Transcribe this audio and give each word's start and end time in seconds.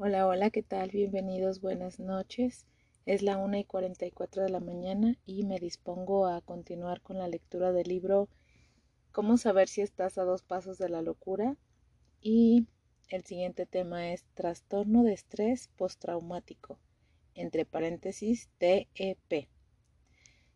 Hola, 0.00 0.28
hola, 0.28 0.50
¿qué 0.50 0.62
tal? 0.62 0.90
Bienvenidos, 0.90 1.60
buenas 1.60 1.98
noches. 1.98 2.66
Es 3.04 3.20
la 3.20 3.36
una 3.36 3.58
y 3.58 3.64
cuarenta 3.64 4.06
y 4.06 4.12
cuatro 4.12 4.44
de 4.44 4.48
la 4.48 4.60
mañana 4.60 5.16
y 5.26 5.42
me 5.42 5.58
dispongo 5.58 6.28
a 6.28 6.40
continuar 6.40 7.00
con 7.00 7.18
la 7.18 7.26
lectura 7.26 7.72
del 7.72 7.88
libro 7.88 8.28
Cómo 9.10 9.36
saber 9.38 9.66
si 9.66 9.80
estás 9.80 10.16
a 10.16 10.22
dos 10.22 10.44
pasos 10.44 10.78
de 10.78 10.88
la 10.88 11.02
locura. 11.02 11.56
Y 12.20 12.68
el 13.08 13.24
siguiente 13.24 13.66
tema 13.66 14.12
es 14.12 14.24
Trastorno 14.34 15.02
de 15.02 15.14
estrés 15.14 15.68
postraumático, 15.76 16.78
entre 17.34 17.64
paréntesis 17.64 18.50
TEP. 18.58 19.48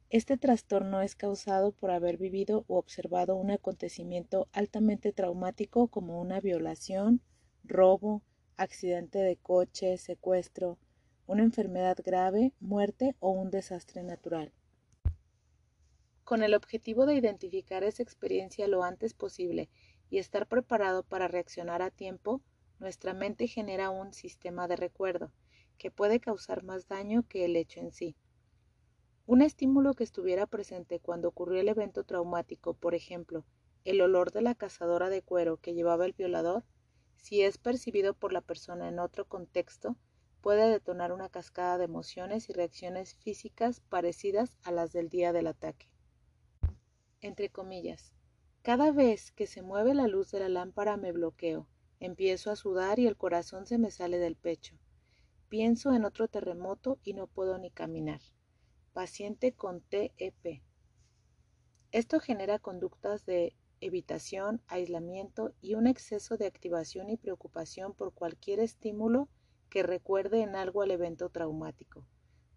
Este 0.09 0.39
trastorno 0.39 1.03
es 1.03 1.17
causado 1.17 1.73
por 1.73 1.91
haber 1.91 2.17
vivido 2.17 2.65
o 2.69 2.79
observado 2.79 3.35
un 3.35 3.51
acontecimiento 3.51 4.47
altamente 4.53 5.13
traumático 5.13 5.89
como 5.89 6.21
una 6.21 6.41
violación, 6.41 7.23
robo, 7.65 8.23
accidente 8.63 9.19
de 9.19 9.37
coche, 9.37 9.99
secuestro, 9.99 10.79
una 11.27 11.43
enfermedad 11.43 11.99
grave, 12.05 12.53
muerte 12.61 13.17
o 13.19 13.31
un 13.31 13.51
desastre 13.51 14.03
natural. 14.03 14.53
Con 16.25 16.43
el 16.43 16.55
objetivo 16.55 17.05
de 17.05 17.17
identificar 17.17 17.83
esa 17.83 18.03
experiencia 18.03 18.69
lo 18.69 18.85
antes 18.85 19.15
posible 19.15 19.69
y 20.11 20.19
estar 20.19 20.47
preparado 20.47 21.03
para 21.03 21.29
reaccionar 21.29 21.83
a 21.83 21.91
tiempo, 21.91 22.41
nuestra 22.79 23.15
mente 23.15 23.49
genera 23.49 23.91
un 23.91 24.13
sistema 24.13 24.69
de 24.69 24.77
recuerdo 24.77 25.33
que 25.77 25.91
puede 25.91 26.21
causar 26.21 26.63
más 26.63 26.87
daño 26.87 27.27
que 27.29 27.45
el 27.45 27.57
hecho 27.57 27.81
en 27.81 27.93
sí. 27.93 28.15
Un 29.27 29.43
estímulo 29.43 29.95
que 29.95 30.05
estuviera 30.05 30.47
presente 30.47 31.01
cuando 31.01 31.29
ocurrió 31.29 31.61
el 31.61 31.69
evento 31.69 32.05
traumático, 32.05 32.75
por 32.75 32.95
ejemplo, 32.95 33.45
el 33.85 34.01
olor 34.01 34.31
de 34.31 34.43
la 34.43 34.55
cazadora 34.55 35.09
de 35.09 35.23
cuero 35.23 35.57
que 35.57 35.75
llevaba 35.75 36.07
el 36.07 36.13
violador, 36.13 36.65
si 37.23 37.41
es 37.41 37.57
percibido 37.57 38.13
por 38.13 38.35
la 38.35 38.43
persona 38.43 38.87
en 38.87 38.99
otro 38.99 39.27
contexto, 39.27 39.97
puede 40.43 40.69
detonar 40.69 41.11
una 41.11 41.31
cascada 41.31 41.79
de 41.79 41.85
emociones 41.85 42.51
y 42.51 42.53
reacciones 42.53 43.15
físicas 43.15 43.81
parecidas 43.81 44.59
a 44.63 44.73
las 44.73 44.93
del 44.93 45.09
día 45.09 45.33
del 45.33 45.47
ataque. 45.47 45.89
Entre 47.23 47.49
comillas, 47.49 48.13
cada 48.61 48.93
vez 48.93 49.33
que 49.33 49.47
se 49.47 49.63
mueve 49.63 49.95
la 49.95 50.07
luz 50.07 50.31
de 50.31 50.41
la 50.41 50.51
lámpara 50.51 50.99
me 50.99 51.13
bloqueo, 51.13 51.67
empiezo 51.99 52.51
a 52.51 52.57
sudar 52.57 52.99
y 52.99 53.07
el 53.07 53.17
corazón 53.17 53.65
se 53.65 53.79
me 53.79 53.91
sale 53.91 54.19
del 54.19 54.37
pecho. 54.37 54.77
Pienso 55.49 55.95
en 55.95 56.05
otro 56.05 56.29
terremoto 56.29 56.99
y 57.03 57.15
no 57.15 57.27
puedo 57.27 57.57
ni 57.57 57.71
caminar 57.71 58.21
paciente 58.93 59.53
con 59.53 59.81
TEP. 59.81 60.63
Esto 61.91 62.21
genera 62.21 62.59
conductas 62.59 63.25
de 63.27 63.55
evitación, 63.83 64.63
aislamiento 64.69 65.53
y 65.61 65.75
un 65.75 65.87
exceso 65.87 66.37
de 66.37 66.47
activación 66.47 67.11
y 67.11 67.17
preocupación 67.17 67.93
por 67.93 68.15
cualquier 68.15 68.61
estímulo 68.61 69.29
que 69.69 69.83
recuerde 69.83 70.43
en 70.43 70.55
algo 70.55 70.83
al 70.83 70.93
evento 70.93 71.31
traumático. 71.31 72.07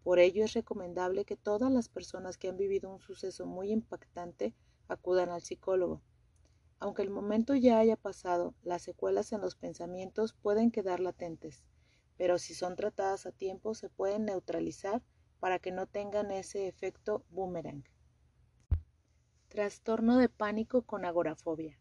Por 0.03 0.20
ello 0.20 0.46
es 0.46 0.53
recomendable 0.53 1.26
que 1.26 1.36
todas 1.36 1.72
las 1.72 1.90
personas 1.90 2.38
que 2.38 2.48
han 2.48 2.58
vivido 2.58 2.92
un 2.92 3.00
suceso 3.00 3.48
muy 3.48 3.72
impactante 3.72 4.53
acudan 4.88 5.30
al 5.30 5.42
psicólogo. 5.42 6.03
Aunque 6.80 7.02
el 7.02 7.09
momento 7.09 7.56
ya 7.56 7.80
haya 7.80 7.96
pasado, 7.96 8.53
las 8.62 8.84
secuelas 8.84 9.31
en 9.31 9.42
los 9.42 9.56
pensamientos 9.56 10.34
pueden 10.34 10.70
quedar 10.70 11.00
latentes, 11.00 11.64
pero 12.18 12.38
si 12.38 12.53
son 12.53 12.76
tratadas 12.76 13.26
a 13.26 13.31
tiempo 13.31 13.73
se 13.73 13.90
pueden 13.90 14.26
neutralizar 14.26 15.02
para 15.40 15.58
que 15.58 15.72
no 15.72 15.88
tengan 15.88 16.30
ese 16.30 16.68
efecto 16.68 17.26
boomerang. 17.30 17.84
Trastorno 19.56 20.17
de 20.17 20.28
pánico 20.28 20.81
con 20.81 21.06
agorafobia. 21.06 21.80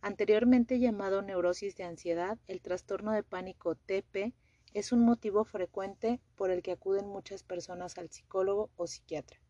Anteriormente 0.00 0.78
llamado 0.78 1.22
neurosis 1.22 1.74
de 1.74 1.82
ansiedad, 1.82 2.38
el 2.46 2.60
trastorno 2.60 3.10
de 3.10 3.24
pánico 3.24 3.74
TP 3.74 4.32
es 4.74 4.92
un 4.92 5.00
motivo 5.00 5.44
frecuente 5.44 6.20
por 6.36 6.52
el 6.52 6.62
que 6.62 6.70
acuden 6.70 7.08
muchas 7.08 7.42
personas 7.42 7.98
al 7.98 8.10
psicólogo 8.10 8.70
o 8.76 8.86
psiquiatra. 8.86 9.40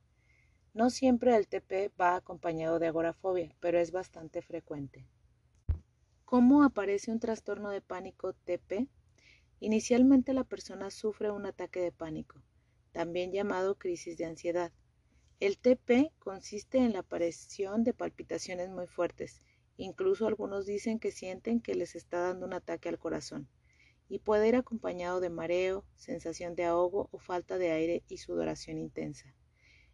No 0.73 0.89
siempre 0.89 1.37
el 1.37 1.49
TP 1.49 1.93
va 2.01 2.17
acompañado 2.17 2.79
de 2.79 2.87
agorafobia, 2.87 3.55
pero 3.61 3.79
es 3.79 3.93
bastante 3.93 4.41
frecuente. 4.41 5.07
¿Cómo 6.25 6.63
aparece 6.63 7.13
un 7.13 7.21
trastorno 7.21 7.69
de 7.69 7.83
pánico 7.83 8.33
TP? 8.33 8.89
Inicialmente 9.59 10.33
la 10.33 10.45
persona 10.45 10.91
sufre 10.91 11.31
un 11.31 11.45
ataque 11.45 11.81
de 11.81 11.93
pánico 11.93 12.41
también 12.93 13.33
llamado 13.33 13.77
crisis 13.77 14.17
de 14.17 14.25
ansiedad. 14.25 14.73
El 15.41 15.57
TP 15.57 16.13
consiste 16.19 16.77
en 16.77 16.93
la 16.93 16.99
aparición 16.99 17.83
de 17.83 17.95
palpitaciones 17.95 18.69
muy 18.69 18.87
fuertes, 18.87 19.41
incluso 19.79 20.27
algunos 20.27 20.67
dicen 20.67 20.99
que 20.99 21.13
sienten 21.13 21.63
que 21.63 21.75
les 21.75 21.97
está 21.97 22.21
dando 22.21 22.45
un 22.45 22.53
ataque 22.53 22.91
al 22.91 22.99
corazón, 22.99 23.49
y 24.07 24.19
puede 24.19 24.49
ir 24.49 24.55
acompañado 24.55 25.19
de 25.19 25.31
mareo, 25.31 25.87
sensación 25.97 26.57
de 26.57 26.65
ahogo 26.65 27.09
o 27.11 27.19
falta 27.19 27.57
de 27.57 27.71
aire 27.71 28.03
y 28.07 28.19
sudoración 28.19 28.77
intensa. 28.77 29.35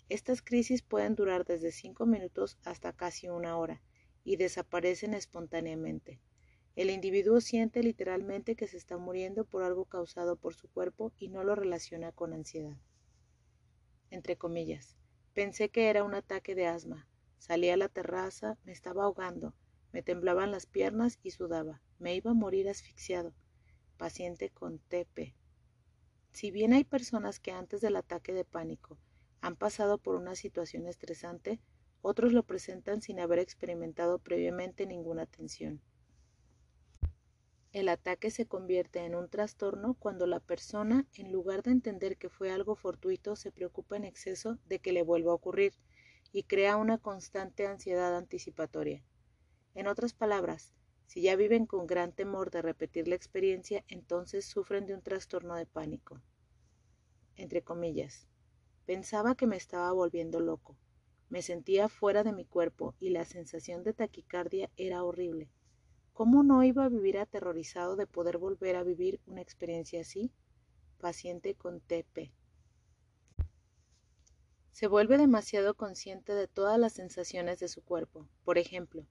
Estas 0.08 0.42
crisis 0.42 0.82
pueden 0.82 1.14
durar 1.14 1.44
desde 1.44 1.70
5 1.70 2.06
minutos 2.06 2.58
hasta 2.64 2.92
casi 2.92 3.28
una 3.28 3.56
hora 3.56 3.80
y 4.24 4.38
desaparecen 4.38 5.14
espontáneamente. 5.14 6.20
El 6.74 6.90
individuo 6.90 7.40
siente 7.40 7.84
literalmente 7.84 8.56
que 8.56 8.66
se 8.66 8.78
está 8.78 8.98
muriendo 8.98 9.44
por 9.44 9.62
algo 9.62 9.84
causado 9.84 10.34
por 10.34 10.54
su 10.54 10.66
cuerpo 10.68 11.12
y 11.18 11.28
no 11.28 11.44
lo 11.44 11.54
relaciona 11.54 12.10
con 12.10 12.32
ansiedad. 12.32 12.76
Entre 14.10 14.36
comillas, 14.36 14.96
pensé 15.36 15.68
que 15.68 15.90
era 15.90 16.02
un 16.02 16.14
ataque 16.14 16.54
de 16.54 16.66
asma. 16.66 17.06
Salí 17.36 17.68
a 17.68 17.76
la 17.76 17.90
terraza, 17.90 18.56
me 18.64 18.72
estaba 18.72 19.04
ahogando, 19.04 19.52
me 19.92 20.02
temblaban 20.02 20.50
las 20.50 20.64
piernas 20.64 21.18
y 21.22 21.30
sudaba. 21.30 21.82
Me 21.98 22.14
iba 22.14 22.30
a 22.30 22.34
morir 22.34 22.70
asfixiado. 22.70 23.34
Paciente 23.98 24.48
con 24.48 24.78
TP. 24.78 25.34
Si 26.32 26.50
bien 26.50 26.72
hay 26.72 26.84
personas 26.84 27.38
que 27.38 27.52
antes 27.52 27.82
del 27.82 27.96
ataque 27.96 28.32
de 28.32 28.46
pánico 28.46 28.96
han 29.42 29.56
pasado 29.56 29.98
por 29.98 30.16
una 30.16 30.36
situación 30.36 30.86
estresante, 30.86 31.60
otros 32.00 32.32
lo 32.32 32.42
presentan 32.42 33.02
sin 33.02 33.20
haber 33.20 33.38
experimentado 33.38 34.18
previamente 34.18 34.86
ninguna 34.86 35.26
tensión. 35.26 35.82
El 37.76 37.90
ataque 37.90 38.30
se 38.30 38.46
convierte 38.46 39.00
en 39.00 39.14
un 39.14 39.28
trastorno 39.28 39.92
cuando 39.98 40.26
la 40.26 40.40
persona, 40.40 41.06
en 41.12 41.30
lugar 41.30 41.62
de 41.62 41.72
entender 41.72 42.16
que 42.16 42.30
fue 42.30 42.50
algo 42.50 42.74
fortuito, 42.74 43.36
se 43.36 43.52
preocupa 43.52 43.98
en 43.98 44.06
exceso 44.06 44.56
de 44.64 44.78
que 44.78 44.92
le 44.92 45.02
vuelva 45.02 45.32
a 45.32 45.34
ocurrir 45.34 45.74
y 46.32 46.44
crea 46.44 46.78
una 46.78 46.96
constante 46.96 47.66
ansiedad 47.66 48.16
anticipatoria. 48.16 49.04
En 49.74 49.88
otras 49.88 50.14
palabras, 50.14 50.72
si 51.04 51.20
ya 51.20 51.36
viven 51.36 51.66
con 51.66 51.86
gran 51.86 52.12
temor 52.14 52.50
de 52.50 52.62
repetir 52.62 53.08
la 53.08 53.14
experiencia, 53.14 53.84
entonces 53.88 54.46
sufren 54.46 54.86
de 54.86 54.94
un 54.94 55.02
trastorno 55.02 55.54
de 55.54 55.66
pánico. 55.66 56.22
Entre 57.34 57.60
comillas, 57.60 58.26
pensaba 58.86 59.34
que 59.34 59.46
me 59.46 59.56
estaba 59.56 59.92
volviendo 59.92 60.40
loco. 60.40 60.78
Me 61.28 61.42
sentía 61.42 61.90
fuera 61.90 62.24
de 62.24 62.32
mi 62.32 62.46
cuerpo 62.46 62.94
y 62.98 63.10
la 63.10 63.26
sensación 63.26 63.82
de 63.82 63.92
taquicardia 63.92 64.70
era 64.78 65.04
horrible. 65.04 65.50
¿Cómo 66.16 66.42
no 66.42 66.64
iba 66.64 66.82
a 66.82 66.88
vivir 66.88 67.18
aterrorizado 67.18 67.94
de 67.94 68.06
poder 68.06 68.38
volver 68.38 68.76
a 68.76 68.82
vivir 68.82 69.20
una 69.26 69.42
experiencia 69.42 70.00
así? 70.00 70.32
Paciente 70.98 71.54
con 71.54 71.80
TP. 71.80 72.32
Se 74.70 74.86
vuelve 74.86 75.18
demasiado 75.18 75.74
consciente 75.74 76.32
de 76.32 76.48
todas 76.48 76.78
las 76.78 76.94
sensaciones 76.94 77.60
de 77.60 77.68
su 77.68 77.84
cuerpo. 77.84 78.26
Por 78.44 78.56
ejemplo, 78.56 79.04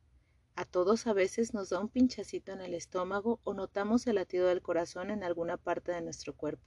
a 0.55 0.65
todos 0.65 1.05
a 1.05 1.13
veces 1.13 1.53
nos 1.53 1.69
da 1.69 1.79
un 1.79 1.89
pinchacito 1.89 2.53
en 2.53 2.61
el 2.61 2.73
estómago 2.73 3.39
o 3.43 3.53
notamos 3.53 4.07
el 4.07 4.15
latido 4.15 4.47
del 4.47 4.63
corazón 4.63 5.11
en 5.11 5.23
alguna 5.23 5.57
parte 5.57 5.91
de 5.91 6.01
nuestro 6.01 6.35
cuerpo. 6.35 6.65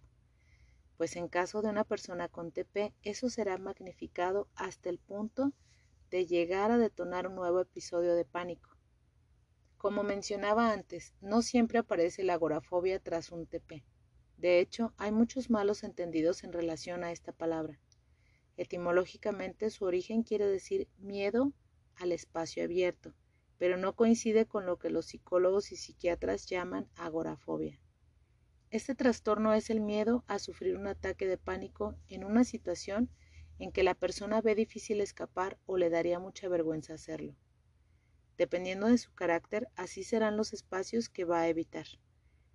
Pues 0.97 1.17
en 1.17 1.27
caso 1.27 1.63
de 1.63 1.71
una 1.71 1.83
persona 1.83 2.29
con 2.29 2.53
TP, 2.53 2.95
eso 3.03 3.29
será 3.29 3.59
magnificado 3.59 4.47
hasta 4.55 4.89
el 4.89 5.01
punto 5.01 5.53
de 6.11 6.27
llegar 6.27 6.71
a 6.71 6.79
detonar 6.79 7.27
un 7.27 7.35
nuevo 7.35 7.59
episodio 7.61 8.15
de 8.15 8.25
pánico. 8.25 8.78
Como 9.79 10.03
mencionaba 10.03 10.73
antes, 10.73 11.15
no 11.21 11.41
siempre 11.41 11.79
aparece 11.79 12.25
la 12.25 12.35
agorafobia 12.35 12.99
tras 12.99 13.31
un 13.31 13.47
TP. 13.47 13.85
De 14.37 14.59
hecho, 14.59 14.93
hay 14.97 15.13
muchos 15.13 15.51
malos 15.51 15.85
entendidos 15.85 16.43
en 16.43 16.53
relación 16.53 17.05
a 17.05 17.13
esta 17.13 17.31
palabra. 17.31 17.81
Etimológicamente 18.57 19.71
su 19.71 19.85
origen 19.85 20.25
quiere 20.25 20.49
decir 20.49 20.89
miedo 20.99 21.53
al 21.95 22.11
espacio 22.11 22.65
abierto, 22.65 23.15
pero 23.57 23.77
no 23.77 23.95
coincide 23.95 24.47
con 24.47 24.67
lo 24.67 24.81
que 24.81 24.91
los 24.91 25.07
psicólogos 25.07 25.71
y 25.71 25.77
psiquiatras 25.77 26.47
llaman 26.47 26.89
agorafobia. 26.97 27.81
Este 28.71 28.97
trastorno 28.97 29.55
es 29.55 29.71
el 29.71 29.81
miedo 29.81 30.25
a 30.27 30.41
sufrir 30.41 30.77
un 30.77 30.89
ataque 30.89 31.29
de 31.29 31.39
pánico 31.39 31.95
en 32.09 32.25
una 32.25 32.43
situación 32.43 33.11
en 33.61 33.71
que 33.71 33.85
la 33.85 33.95
persona 33.95 34.41
ve 34.41 34.57
difícil 34.57 35.01
escapar 35.01 35.57
o 35.67 35.77
le 35.77 35.89
daría 35.89 36.19
mucha 36.19 36.49
vergüenza 36.49 36.95
hacerlo. 36.95 37.37
Dependiendo 38.39 38.87
de 38.87 38.97
su 38.99 39.13
carácter, 39.13 39.69
así 39.77 40.05
serán 40.05 40.37
los 40.39 40.55
espacios 40.55 41.11
que 41.11 41.25
va 41.27 41.41
a 41.41 41.49
evitar. 41.49 41.87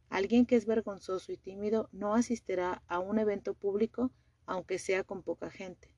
Alguien 0.10 0.46
que 0.46 0.56
es 0.56 0.66
vergonzoso 0.66 1.32
y 1.32 1.38
tímido 1.38 1.90
no 1.92 2.16
asistirá 2.16 2.82
a 2.88 3.00
un 3.00 3.20
evento 3.20 3.54
público 3.54 4.12
aunque 4.46 4.80
sea 4.80 5.04
con 5.04 5.24
poca 5.24 5.52
gente. 5.52 5.96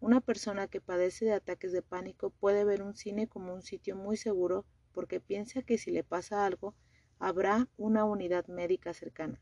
Una 0.00 0.20
persona 0.20 0.66
que 0.68 0.80
padece 0.80 1.26
de 1.26 1.32
ataques 1.34 1.72
de 1.72 1.82
pánico 1.82 2.30
puede 2.30 2.64
ver 2.64 2.82
un 2.82 2.94
cine 2.96 3.28
como 3.28 3.54
un 3.54 3.62
sitio 3.62 3.96
muy 3.96 4.16
seguro 4.16 4.64
porque 4.92 5.20
piensa 5.20 5.62
que 5.62 5.78
si 5.78 5.90
le 5.90 6.04
pasa 6.04 6.44
algo 6.44 6.74
habrá 7.18 7.68
una 7.76 8.04
unidad 8.04 8.46
médica 8.48 8.94
cercana. 8.94 9.40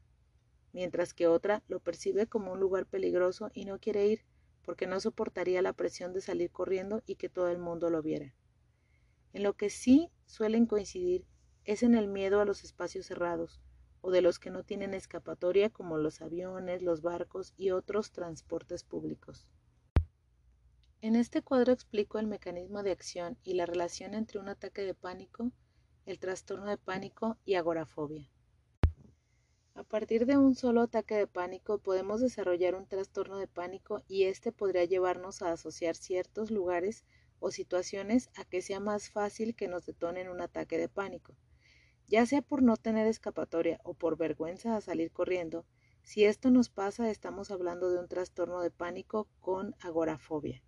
mientras 0.73 1.15
que 1.15 1.27
otra 1.29 1.63
lo 1.69 1.81
percibe 1.81 2.27
como 2.27 2.53
un 2.53 2.61
lugar 2.61 2.87
peligroso 2.87 3.51
y 3.55 3.65
no 3.67 3.79
quiere 3.79 4.07
ir 4.07 4.25
porque 4.63 4.87
no 4.87 5.01
soportaría 5.01 5.63
la 5.63 5.73
presión 5.73 6.13
de 6.13 6.21
salir 6.21 6.51
corriendo 6.51 7.03
y 7.07 7.17
que 7.17 7.29
todo 7.29 7.49
el 7.51 7.59
mundo 7.59 7.91
lo 7.91 8.03
viera. 8.03 8.35
En 9.33 9.43
lo 9.43 9.55
que 9.55 9.71
sí 9.71 10.11
suelen 10.27 10.67
coincidir 10.67 11.25
es 11.65 11.83
en 11.83 11.95
el 11.95 12.09
miedo 12.09 12.41
a 12.41 12.45
los 12.45 12.65
espacios 12.65 13.07
cerrados, 13.07 13.61
o 14.01 14.11
de 14.11 14.23
los 14.23 14.39
que 14.39 14.51
no 14.51 14.65
tienen 14.65 14.95
escapatoria 14.95 15.71
como 15.71 15.99
los 15.99 16.21
aviones, 16.23 16.83
los 16.83 17.03
barcos 17.03 17.55
y 17.57 17.71
otros 17.71 18.13
transportes 18.13 18.83
públicos. 18.83 19.47
En 21.03 21.17
este 21.17 21.43
cuadro 21.43 21.73
explico 21.73 22.19
el 22.19 22.27
mecanismo 22.27 22.83
de 22.83 22.91
acción 22.91 23.39
y 23.43 23.55
la 23.55 23.67
relación 23.67 24.15
entre 24.15 24.39
un 24.39 24.49
ataque 24.49 24.83
de 24.83 24.95
pánico, 24.95 25.51
el 26.07 26.19
trastorno 26.19 26.67
de 26.67 26.77
pánico 26.77 27.39
y 27.45 27.55
agorafobia. 27.55 28.29
A 29.75 29.83
partir 29.83 30.27
de 30.27 30.37
un 30.37 30.55
solo 30.55 30.83
ataque 30.83 31.15
de 31.15 31.27
pánico 31.27 31.79
podemos 31.79 32.21
desarrollar 32.21 32.75
un 32.75 32.87
trastorno 32.87 33.39
de 33.39 33.47
pánico 33.47 34.03
y 34.09 34.25
este 34.25 34.53
podría 34.53 34.85
llevarnos 34.85 35.41
a 35.41 35.53
asociar 35.53 35.95
ciertos 35.95 36.51
lugares 36.51 37.05
o 37.41 37.51
situaciones 37.51 38.31
a 38.37 38.45
que 38.45 38.63
sea 38.63 38.79
más 38.79 39.11
fácil 39.11 39.57
que 39.57 39.69
nos 39.69 39.87
detonen 39.87 40.29
un 40.29 40.41
ataque 40.41 40.79
de 40.79 40.89
pánico. 40.89 41.35
Ya 42.07 42.27
sea 42.27 42.43
por 42.43 42.63
no 42.63 42.77
tener 42.77 43.07
escapatoria 43.07 43.81
o 43.83 43.95
por 43.95 44.17
vergüenza 44.17 44.77
a 44.77 44.81
salir 44.81 45.11
corriendo, 45.11 45.67
si 46.03 46.25
esto 46.25 46.51
nos 46.51 46.69
pasa 46.69 47.11
estamos 47.11 47.51
hablando 47.51 47.91
de 47.91 47.99
un 47.99 48.09
trastorno 48.09 48.61
de 48.61 48.71
pánico 48.71 49.29
con 49.41 49.75
agorafobia. 49.81 50.63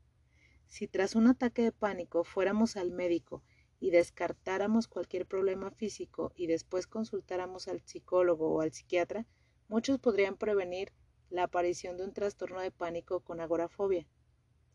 Si 0.66 0.88
tras 0.88 1.14
un 1.14 1.26
ataque 1.26 1.62
de 1.62 1.72
pánico 1.72 2.24
fuéramos 2.24 2.76
al 2.76 2.90
médico 2.90 3.42
y 3.80 3.90
descartáramos 3.90 4.88
cualquier 4.88 5.26
problema 5.26 5.70
físico 5.70 6.32
y 6.36 6.46
después 6.46 6.86
consultáramos 6.86 7.68
al 7.68 7.82
psicólogo 7.82 8.52
o 8.52 8.60
al 8.60 8.72
psiquiatra, 8.72 9.26
muchos 9.68 9.98
podrían 9.98 10.36
prevenir 10.36 10.92
la 11.28 11.44
aparición 11.44 11.96
de 11.96 12.04
un 12.04 12.12
trastorno 12.12 12.60
de 12.60 12.70
pánico 12.70 13.20
con 13.20 13.40
agorafobia. 13.40 14.06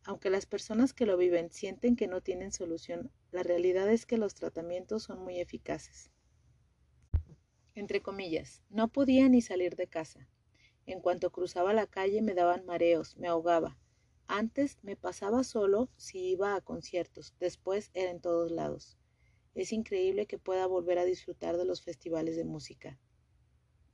Aunque 0.07 0.29
las 0.29 0.45
personas 0.45 0.93
que 0.93 1.05
lo 1.05 1.17
viven 1.17 1.51
sienten 1.51 1.97
que 1.97 2.07
no 2.07 2.21
tienen 2.21 2.53
solución, 2.53 3.11
la 3.33 3.43
realidad 3.43 3.91
es 3.91 4.05
que 4.05 4.17
los 4.17 4.35
tratamientos 4.35 5.03
son 5.03 5.19
muy 5.19 5.41
eficaces. 5.41 6.11
Entre 7.75 8.01
comillas, 8.01 8.63
no 8.69 8.87
podía 8.87 9.27
ni 9.27 9.41
salir 9.41 9.75
de 9.75 9.87
casa. 9.87 10.29
En 10.85 11.01
cuanto 11.01 11.29
cruzaba 11.33 11.73
la 11.73 11.87
calle 11.87 12.21
me 12.21 12.35
daban 12.35 12.65
mareos, 12.65 13.17
me 13.17 13.27
ahogaba, 13.27 13.77
antes 14.27 14.77
me 14.81 14.95
pasaba 14.95 15.43
solo 15.43 15.89
si 15.97 16.19
iba 16.19 16.55
a 16.55 16.61
conciertos, 16.61 17.35
después 17.41 17.91
era 17.93 18.09
en 18.09 18.21
todos 18.21 18.49
lados. 18.49 18.97
Es 19.55 19.73
increíble 19.73 20.25
que 20.25 20.39
pueda 20.39 20.67
volver 20.67 20.99
a 20.99 21.05
disfrutar 21.05 21.57
de 21.57 21.65
los 21.65 21.81
festivales 21.81 22.37
de 22.37 22.45
música. 22.45 22.97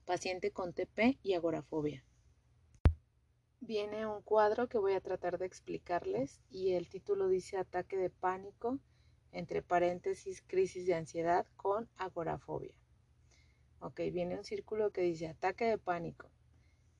Paciente 0.06 0.52
con 0.52 0.74
TP 0.74 1.18
y 1.24 1.34
agorafobia. 1.34 2.06
Viene 3.66 4.06
un 4.06 4.22
cuadro 4.22 4.68
que 4.68 4.78
voy 4.78 4.92
a 4.92 5.00
tratar 5.00 5.38
de 5.38 5.46
explicarles 5.46 6.42
y 6.50 6.74
el 6.74 6.90
título 6.90 7.30
dice 7.30 7.56
ataque 7.56 7.96
de 7.96 8.10
pánico, 8.10 8.78
entre 9.32 9.62
paréntesis 9.62 10.44
crisis 10.46 10.86
de 10.86 10.96
ansiedad 10.96 11.48
con 11.56 11.88
agorafobia. 11.96 12.76
Ok, 13.80 14.02
viene 14.12 14.38
un 14.38 14.44
círculo 14.44 14.92
que 14.92 15.00
dice 15.00 15.30
ataque 15.30 15.64
de 15.64 15.78
pánico, 15.78 16.30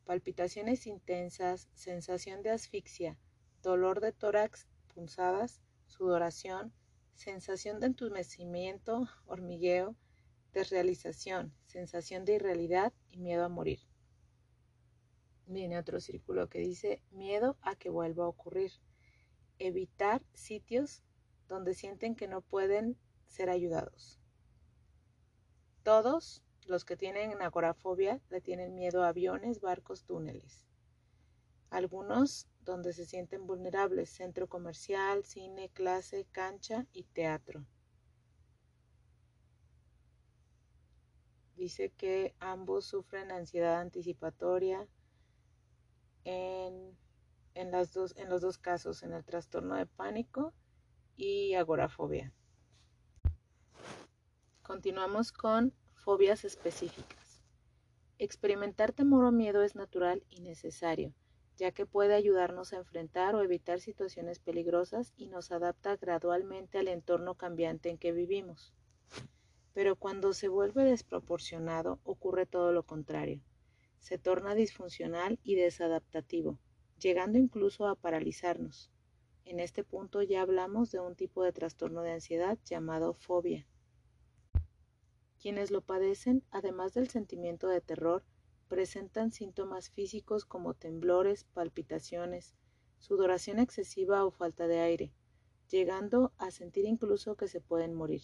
palpitaciones 0.06 0.88
intensas, 0.88 1.68
sensación 1.74 2.44
de 2.44 2.52
asfixia, 2.52 3.18
dolor 3.62 4.00
de 4.00 4.14
tórax, 4.14 4.70
punzadas, 4.96 5.60
sudoración, 5.88 6.72
sensación 7.14 7.82
de 7.82 7.88
entumecimiento, 7.88 9.10
hormigueo, 9.26 9.98
desrealización, 10.54 11.54
sensación 11.66 12.24
de 12.24 12.36
irrealidad 12.36 12.94
y 13.10 13.18
miedo 13.18 13.44
a 13.44 13.50
morir. 13.50 13.82
Viene 15.46 15.78
otro 15.78 16.00
círculo 16.00 16.50
que 16.50 16.60
dice 16.60 17.02
miedo 17.12 17.58
a 17.62 17.76
que 17.76 17.90
vuelva 17.90 18.26
a 18.26 18.30
ocurrir. 18.30 18.72
Evitar 19.60 20.24
sitios 20.34 21.04
donde 21.48 21.74
sienten 21.74 22.16
que 22.16 22.28
no 22.28 22.42
pueden 22.42 22.98
ser 23.28 23.50
ayudados. 23.50 24.20
Todos 25.84 26.42
los 26.66 26.86
que 26.86 26.96
tienen 26.96 27.42
agorafobia 27.42 28.22
le 28.30 28.42
tienen 28.42 28.74
miedo 28.74 29.04
a 29.04 29.10
aviones, 29.10 29.60
barcos, 29.60 30.06
túneles. 30.06 30.66
Algunos 31.70 32.48
donde 32.62 32.94
se 32.94 33.06
sienten 33.06 33.46
vulnerables, 33.46 34.10
centro 34.10 34.48
comercial, 34.48 35.26
cine, 35.26 35.70
clase, 35.70 36.26
cancha 36.32 36.86
y 36.94 37.04
teatro. 37.04 37.66
Dice 41.56 41.90
que 41.92 42.34
ambos 42.40 42.86
sufren 42.86 43.32
ansiedad 43.32 43.80
anticipatoria 43.80 44.88
en, 46.26 46.98
en 47.56 47.72
los 47.72 48.42
dos 48.42 48.58
casos, 48.58 49.04
en 49.04 49.14
el 49.14 49.24
trastorno 49.24 49.76
de 49.76 49.86
pánico 49.86 50.54
y 51.16 51.54
agorafobia. 51.54 52.34
Continuamos 54.62 55.32
con 55.32 55.74
Fobias 55.94 56.46
específicas. 56.46 57.44
Experimentar 58.18 58.94
temor 58.94 59.26
o 59.26 59.32
miedo 59.32 59.64
es 59.64 59.76
natural 59.76 60.24
y 60.30 60.42
necesario, 60.42 61.14
ya 61.58 61.72
que 61.72 61.86
puede 61.86 62.14
ayudarnos 62.14 62.74
a 62.74 62.78
enfrentar 62.78 63.36
o 63.36 63.42
evitar 63.42 63.80
situaciones 63.80 64.40
peligrosas 64.40 65.14
y 65.18 65.28
nos 65.28 65.52
adapta 65.52 65.98
gradualmente 65.98 66.78
al 66.78 66.88
entorno 66.88 67.36
cambiante 67.36 67.90
en 67.90 67.98
que 67.98 68.12
vivimos. 68.12 68.74
Pero 69.74 69.96
cuando 69.96 70.34
se 70.34 70.48
vuelve 70.48 70.84
desproporcionado 70.84 72.00
ocurre 72.04 72.46
todo 72.46 72.72
lo 72.72 72.84
contrario. 72.84 73.42
Se 74.04 74.18
torna 74.18 74.54
disfuncional 74.54 75.40
y 75.46 75.56
desadaptativo, 75.56 76.60
llegando 77.00 77.38
incluso 77.38 77.88
a 77.88 77.96
paralizarnos. 77.96 78.92
En 79.46 79.62
este 79.62 79.86
punto 79.86 80.22
ya 80.22 80.42
hablamos 80.42 80.92
de 80.92 81.00
un 81.00 81.16
tipo 81.16 81.42
de 81.42 81.54
trastorno 81.54 82.02
de 82.02 82.12
ansiedad 82.12 82.60
llamado 82.66 83.14
fobia. 83.14 83.66
Quienes 85.42 85.72
lo 85.72 85.80
padecen, 85.80 86.44
además 86.52 86.94
del 86.94 87.08
sentimiento 87.08 87.70
de 87.70 87.80
terror, 87.80 88.26
presentan 88.68 89.32
síntomas 89.32 89.90
físicos 89.90 90.44
como 90.44 90.74
temblores, 90.74 91.46
palpitaciones, 91.46 92.56
sudoración 93.00 93.58
excesiva 93.58 94.26
o 94.26 94.32
falta 94.32 94.68
de 94.68 94.80
aire, 94.82 95.14
llegando 95.70 96.34
a 96.38 96.52
sentir 96.52 96.84
incluso 96.84 97.38
que 97.38 97.48
se 97.48 97.62
pueden 97.62 97.94
morir. 97.94 98.24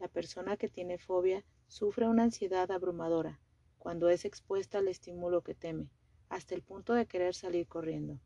La 0.00 0.08
persona 0.08 0.56
que 0.56 0.66
tiene 0.66 0.98
fobia 0.98 1.44
sufre 1.68 2.08
una 2.08 2.24
ansiedad 2.24 2.68
abrumadora 2.72 3.40
cuando 3.82 4.10
es 4.10 4.24
expuesta 4.24 4.78
al 4.78 4.86
estímulo 4.86 5.42
que 5.42 5.56
teme, 5.56 5.90
hasta 6.28 6.54
el 6.54 6.62
punto 6.62 6.94
de 6.94 7.06
querer 7.06 7.34
salir 7.34 7.66
corriendo. 7.66 8.20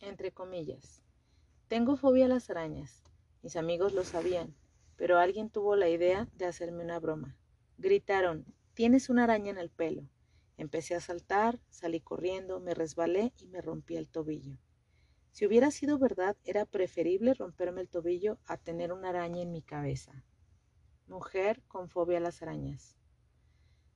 Entre 0.00 0.30
comillas. 0.30 1.02
Tengo 1.66 1.96
fobia 1.96 2.26
a 2.26 2.28
las 2.28 2.48
arañas. 2.48 3.02
Mis 3.42 3.56
amigos 3.56 3.92
lo 3.92 4.04
sabían, 4.04 4.54
pero 4.94 5.18
alguien 5.18 5.50
tuvo 5.50 5.74
la 5.74 5.88
idea 5.88 6.28
de 6.36 6.46
hacerme 6.46 6.84
una 6.84 7.00
broma. 7.00 7.36
Gritaron, 7.76 8.46
tienes 8.74 9.10
una 9.10 9.24
araña 9.24 9.50
en 9.50 9.58
el 9.58 9.68
pelo. 9.68 10.08
Empecé 10.58 10.94
a 10.94 11.00
saltar, 11.00 11.58
salí 11.68 11.98
corriendo, 11.98 12.60
me 12.60 12.72
resbalé 12.72 13.32
y 13.40 13.48
me 13.48 13.62
rompí 13.62 13.96
el 13.96 14.08
tobillo. 14.08 14.58
Si 15.32 15.44
hubiera 15.44 15.72
sido 15.72 15.98
verdad, 15.98 16.36
era 16.44 16.66
preferible 16.66 17.34
romperme 17.34 17.80
el 17.80 17.88
tobillo 17.88 18.38
a 18.46 18.58
tener 18.58 18.92
una 18.92 19.08
araña 19.08 19.42
en 19.42 19.50
mi 19.50 19.62
cabeza. 19.62 20.22
Mujer 21.08 21.64
con 21.66 21.88
fobia 21.88 22.18
a 22.18 22.20
las 22.20 22.42
arañas. 22.42 22.96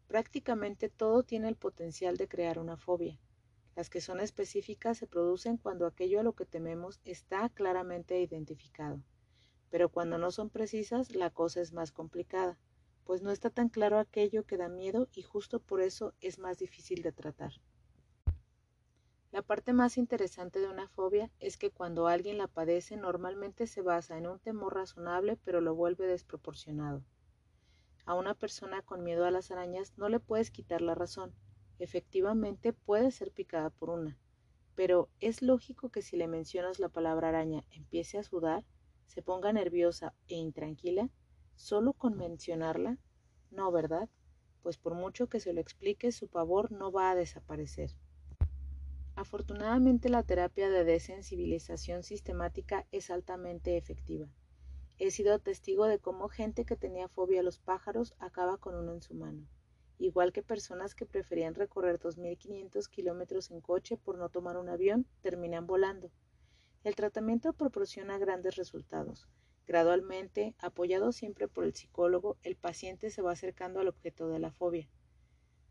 Prácticamente 0.08 0.88
todo 0.88 1.22
tiene 1.22 1.48
el 1.48 1.54
potencial 1.54 2.16
de 2.16 2.26
crear 2.26 2.58
una 2.58 2.76
fobia. 2.76 3.20
Las 3.76 3.88
que 3.88 4.00
son 4.00 4.18
específicas 4.18 4.98
se 4.98 5.06
producen 5.06 5.56
cuando 5.56 5.86
aquello 5.86 6.18
a 6.18 6.24
lo 6.24 6.32
que 6.32 6.44
tememos 6.44 7.00
está 7.04 7.48
claramente 7.50 8.20
identificado 8.20 9.00
pero 9.70 9.88
cuando 9.88 10.18
no 10.18 10.30
son 10.30 10.50
precisas 10.50 11.14
la 11.14 11.30
cosa 11.30 11.60
es 11.60 11.72
más 11.72 11.92
complicada, 11.92 12.58
pues 13.04 13.22
no 13.22 13.30
está 13.30 13.50
tan 13.50 13.68
claro 13.68 13.98
aquello 13.98 14.44
que 14.44 14.56
da 14.56 14.68
miedo 14.68 15.08
y 15.12 15.22
justo 15.22 15.60
por 15.60 15.80
eso 15.80 16.14
es 16.20 16.38
más 16.38 16.58
difícil 16.58 17.02
de 17.02 17.12
tratar. 17.12 17.52
La 19.30 19.42
parte 19.42 19.74
más 19.74 19.98
interesante 19.98 20.58
de 20.58 20.68
una 20.68 20.88
fobia 20.88 21.30
es 21.38 21.58
que 21.58 21.70
cuando 21.70 22.06
alguien 22.06 22.38
la 22.38 22.48
padece 22.48 22.96
normalmente 22.96 23.66
se 23.66 23.82
basa 23.82 24.16
en 24.16 24.26
un 24.26 24.38
temor 24.38 24.74
razonable 24.74 25.38
pero 25.44 25.60
lo 25.60 25.74
vuelve 25.74 26.06
desproporcionado. 26.06 27.02
A 28.08 28.14
una 28.14 28.32
persona 28.32 28.80
con 28.80 29.04
miedo 29.04 29.26
a 29.26 29.30
las 29.30 29.50
arañas 29.50 29.92
no 29.98 30.08
le 30.08 30.18
puedes 30.18 30.50
quitar 30.50 30.80
la 30.80 30.94
razón. 30.94 31.34
Efectivamente 31.78 32.72
puede 32.72 33.10
ser 33.10 33.32
picada 33.32 33.68
por 33.68 33.90
una. 33.90 34.16
Pero 34.74 35.10
es 35.20 35.42
lógico 35.42 35.90
que 35.90 36.00
si 36.00 36.16
le 36.16 36.26
mencionas 36.26 36.78
la 36.78 36.88
palabra 36.88 37.28
araña 37.28 37.66
empiece 37.70 38.16
a 38.16 38.22
sudar 38.22 38.64
se 39.08 39.20
ponga 39.20 39.52
nerviosa 39.52 40.14
e 40.26 40.36
intranquila 40.36 41.10
solo 41.54 41.92
con 41.92 42.16
mencionarla? 42.16 42.96
No, 43.50 43.70
¿verdad? 43.70 44.08
Pues 44.62 44.78
por 44.78 44.94
mucho 44.94 45.28
que 45.28 45.38
se 45.38 45.52
lo 45.52 45.60
explique, 45.60 46.10
su 46.10 46.28
pavor 46.28 46.72
no 46.72 46.90
va 46.90 47.10
a 47.10 47.14
desaparecer. 47.14 47.90
Afortunadamente 49.16 50.08
la 50.08 50.22
terapia 50.22 50.70
de 50.70 50.84
desensibilización 50.84 52.02
sistemática 52.02 52.86
es 52.90 53.10
altamente 53.10 53.76
efectiva. 53.76 54.28
He 55.00 55.12
sido 55.12 55.38
testigo 55.38 55.86
de 55.86 56.00
cómo 56.00 56.28
gente 56.28 56.64
que 56.64 56.74
tenía 56.74 57.06
fobia 57.06 57.38
a 57.38 57.44
los 57.44 57.60
pájaros 57.60 58.16
acaba 58.18 58.56
con 58.58 58.74
uno 58.74 58.92
en 58.92 59.00
su 59.00 59.14
mano. 59.14 59.46
igual 60.00 60.32
que 60.32 60.42
personas 60.42 60.96
que 60.96 61.06
preferían 61.06 61.54
recorrer 61.54 62.00
2.500 62.00 62.88
kilómetros 62.88 63.52
en 63.52 63.60
coche 63.60 63.96
por 63.96 64.18
no 64.18 64.28
tomar 64.28 64.56
un 64.56 64.68
avión, 64.68 65.06
terminan 65.22 65.68
volando. 65.68 66.10
El 66.82 66.96
tratamiento 66.96 67.52
proporciona 67.52 68.18
grandes 68.18 68.56
resultados. 68.56 69.28
Gradualmente, 69.68 70.56
apoyado 70.58 71.12
siempre 71.12 71.46
por 71.46 71.62
el 71.62 71.74
psicólogo, 71.74 72.36
el 72.42 72.56
paciente 72.56 73.10
se 73.10 73.22
va 73.22 73.30
acercando 73.32 73.78
al 73.78 73.88
objeto 73.88 74.28
de 74.28 74.40
la 74.40 74.50
fobia. 74.50 74.88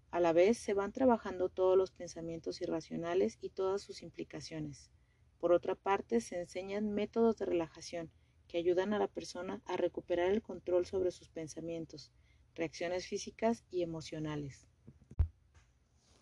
A 0.09 0.21
la 0.21 0.31
vez, 0.31 0.57
se 0.57 0.73
van 0.73 0.93
trabajando 0.93 1.49
todos 1.49 1.77
los 1.77 1.91
pensamientos 1.91 2.61
irracionales 2.61 3.37
y 3.41 3.49
todas 3.49 3.81
sus 3.81 4.03
implicaciones. 4.03 4.89
Por 5.37 5.51
otra 5.51 5.75
parte, 5.75 6.21
se 6.21 6.39
enseñan 6.39 6.93
métodos 6.93 7.37
de 7.37 7.45
relajación 7.45 8.09
que 8.47 8.57
ayudan 8.57 8.93
a 8.93 8.99
la 8.99 9.07
persona 9.07 9.61
a 9.65 9.77
recuperar 9.77 10.29
el 10.31 10.41
control 10.41 10.85
sobre 10.85 11.11
sus 11.11 11.29
pensamientos, 11.29 12.11
reacciones 12.55 13.07
físicas 13.07 13.63
y 13.69 13.83
emocionales. 13.83 14.67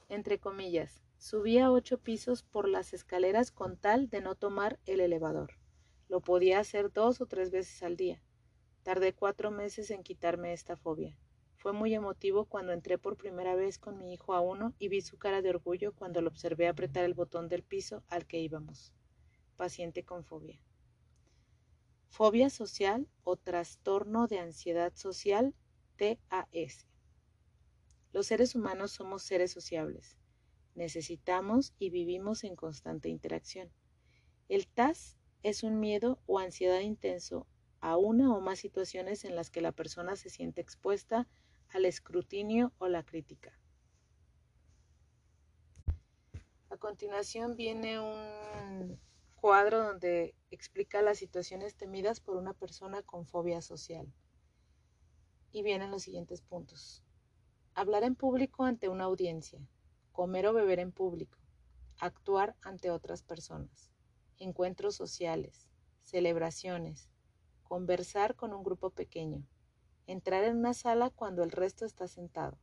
Entre 0.10 0.40
comillas, 0.40 1.04
subía 1.18 1.72
ocho 1.72 1.98
pisos 1.98 2.44
por 2.44 2.68
las 2.68 2.94
escaleras 2.94 3.52
con 3.52 3.78
tal 3.78 4.10
de 4.10 4.22
no 4.22 4.36
tomar 4.36 4.80
el 4.86 5.00
elevador. 5.00 5.54
Lo 6.08 6.22
podía 6.22 6.60
hacer 6.60 6.92
dos 6.92 7.22
o 7.22 7.26
tres 7.26 7.50
veces 7.52 7.82
al 7.82 7.96
día. 7.96 8.22
Tardé 8.84 9.14
cuatro 9.14 9.50
meses 9.50 9.90
en 9.90 10.04
quitarme 10.04 10.54
esta 10.54 10.76
fobia. 10.76 11.18
Fue 11.58 11.74
muy 11.74 11.96
emotivo 11.96 12.46
cuando 12.46 12.74
entré 12.74 13.00
por 13.00 13.18
primera 13.18 13.56
vez 13.56 13.80
con 13.80 13.98
mi 13.98 14.14
hijo 14.14 14.36
a 14.36 14.42
uno 14.42 14.76
y 14.78 14.90
vi 14.90 15.02
su 15.02 15.18
cara 15.18 15.42
de 15.42 15.50
orgullo 15.50 15.94
cuando 15.96 16.22
lo 16.22 16.30
observé 16.30 16.68
apretar 16.68 17.04
el 17.06 17.16
botón 17.16 17.48
del 17.48 17.64
piso 17.64 18.04
al 18.08 18.28
que 18.28 18.40
íbamos. 18.40 18.94
Paciente 19.58 20.04
con 20.04 20.24
fobia. 20.24 20.62
Fobia 22.10 22.50
social 22.50 23.08
o 23.24 23.36
trastorno 23.36 24.28
de 24.28 24.40
ansiedad 24.40 24.94
social 24.96 25.54
TAS. 25.98 26.88
Los 28.14 28.28
seres 28.28 28.56
humanos 28.56 28.92
somos 28.92 29.24
seres 29.24 29.52
sociables. 29.52 30.18
Necesitamos 30.76 31.74
y 31.80 31.90
vivimos 31.90 32.44
en 32.44 32.56
constante 32.56 33.10
interacción. 33.10 33.72
El 34.48 34.68
TAS 34.68 35.18
es 35.44 35.64
un 35.64 35.80
miedo 35.80 36.20
o 36.26 36.40
ansiedad 36.40 36.80
intenso 36.80 37.48
a 37.82 37.98
una 37.98 38.34
o 38.34 38.42
más 38.42 38.60
situaciones 38.60 39.26
en 39.26 39.36
las 39.36 39.50
que 39.50 39.62
la 39.62 39.72
persona 39.72 40.16
se 40.16 40.30
siente 40.30 40.62
expuesta 40.62 41.28
al 41.70 41.86
escrutinio 41.86 42.74
o 42.78 42.88
la 42.88 43.04
crítica. 43.04 43.60
A 46.70 46.78
continuación 46.78 47.56
viene 47.56 48.00
un 48.00 49.00
cuadro 49.46 49.84
donde 49.84 50.34
explica 50.50 51.04
las 51.04 51.20
situaciones 51.20 51.76
temidas 51.76 52.20
por 52.20 52.36
una 52.36 52.56
persona 52.56 53.04
con 53.04 53.28
fobia 53.28 53.62
social. 53.62 54.12
Y 55.52 55.62
vienen 55.62 55.92
los 55.92 56.02
siguientes 56.02 56.42
puntos. 56.42 57.04
Hablar 57.76 58.04
en 58.06 58.16
público 58.16 58.64
ante 58.64 58.90
una 58.90 59.04
audiencia, 59.04 59.60
comer 60.14 60.48
o 60.48 60.54
beber 60.54 60.80
en 60.80 60.92
público, 60.92 61.38
actuar 62.00 62.56
ante 62.64 62.90
otras 62.90 63.22
personas, 63.22 63.92
encuentros 64.40 64.96
sociales, 64.96 65.68
celebraciones, 66.02 67.12
conversar 67.62 68.34
con 68.34 68.52
un 68.52 68.64
grupo 68.64 68.90
pequeño, 68.90 69.46
entrar 70.08 70.44
en 70.44 70.58
una 70.58 70.74
sala 70.74 71.12
cuando 71.12 71.44
el 71.44 71.52
resto 71.52 71.86
está 71.86 72.08
sentado, 72.08 72.58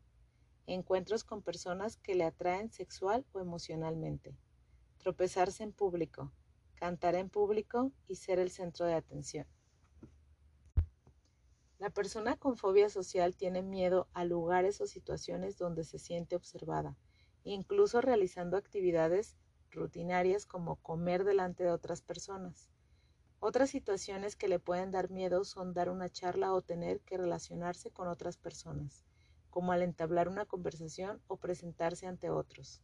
encuentros 0.66 1.22
con 1.22 1.42
personas 1.42 1.96
que 1.96 2.16
le 2.16 2.24
atraen 2.24 2.72
sexual 2.72 3.24
o 3.30 3.38
emocionalmente, 3.38 4.36
tropezarse 4.98 5.62
en 5.62 5.70
público, 5.70 6.32
cantar 6.82 7.14
en 7.14 7.28
público 7.28 7.92
y 8.08 8.16
ser 8.16 8.40
el 8.40 8.50
centro 8.50 8.86
de 8.86 8.94
atención. 8.94 9.46
La 11.78 11.90
persona 11.90 12.36
con 12.36 12.56
fobia 12.56 12.88
social 12.88 13.36
tiene 13.36 13.62
miedo 13.62 14.08
a 14.14 14.24
lugares 14.24 14.80
o 14.80 14.88
situaciones 14.88 15.56
donde 15.56 15.84
se 15.84 16.00
siente 16.00 16.34
observada, 16.34 16.96
incluso 17.44 18.00
realizando 18.00 18.56
actividades 18.56 19.36
rutinarias 19.70 20.44
como 20.44 20.74
comer 20.74 21.22
delante 21.22 21.62
de 21.62 21.70
otras 21.70 22.02
personas. 22.02 22.68
Otras 23.38 23.70
situaciones 23.70 24.34
que 24.34 24.48
le 24.48 24.58
pueden 24.58 24.90
dar 24.90 25.08
miedo 25.08 25.44
son 25.44 25.74
dar 25.74 25.88
una 25.88 26.08
charla 26.08 26.52
o 26.52 26.62
tener 26.62 26.98
que 27.02 27.16
relacionarse 27.16 27.92
con 27.92 28.08
otras 28.08 28.38
personas, 28.38 29.04
como 29.50 29.70
al 29.70 29.82
entablar 29.82 30.28
una 30.28 30.46
conversación 30.46 31.22
o 31.28 31.36
presentarse 31.36 32.08
ante 32.08 32.28
otros. 32.28 32.82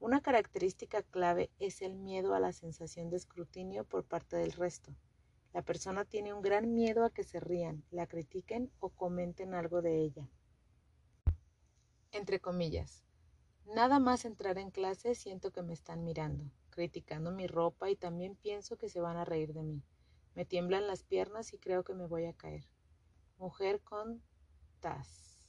Una 0.00 0.22
característica 0.22 1.02
clave 1.02 1.50
es 1.58 1.82
el 1.82 1.94
miedo 1.94 2.34
a 2.34 2.40
la 2.40 2.52
sensación 2.52 3.10
de 3.10 3.18
escrutinio 3.18 3.84
por 3.84 4.02
parte 4.02 4.38
del 4.38 4.52
resto. 4.52 4.96
La 5.52 5.60
persona 5.60 6.06
tiene 6.06 6.32
un 6.32 6.40
gran 6.40 6.74
miedo 6.74 7.04
a 7.04 7.10
que 7.10 7.22
se 7.22 7.38
rían, 7.38 7.84
la 7.90 8.06
critiquen 8.06 8.72
o 8.80 8.88
comenten 8.88 9.52
algo 9.52 9.82
de 9.82 10.00
ella. 10.00 10.26
Entre 12.12 12.40
comillas. 12.40 13.04
Nada 13.66 14.00
más 14.00 14.24
entrar 14.24 14.56
en 14.56 14.70
clase 14.70 15.14
siento 15.14 15.52
que 15.52 15.62
me 15.62 15.74
están 15.74 16.02
mirando, 16.02 16.50
criticando 16.70 17.30
mi 17.30 17.46
ropa 17.46 17.90
y 17.90 17.94
también 17.94 18.36
pienso 18.36 18.78
que 18.78 18.88
se 18.88 19.02
van 19.02 19.18
a 19.18 19.26
reír 19.26 19.52
de 19.52 19.62
mí. 19.62 19.82
Me 20.34 20.46
tiemblan 20.46 20.86
las 20.86 21.02
piernas 21.02 21.52
y 21.52 21.58
creo 21.58 21.84
que 21.84 21.94
me 21.94 22.06
voy 22.06 22.24
a 22.24 22.32
caer. 22.32 22.64
Mujer 23.36 23.82
con 23.82 24.22
TAS. 24.80 25.46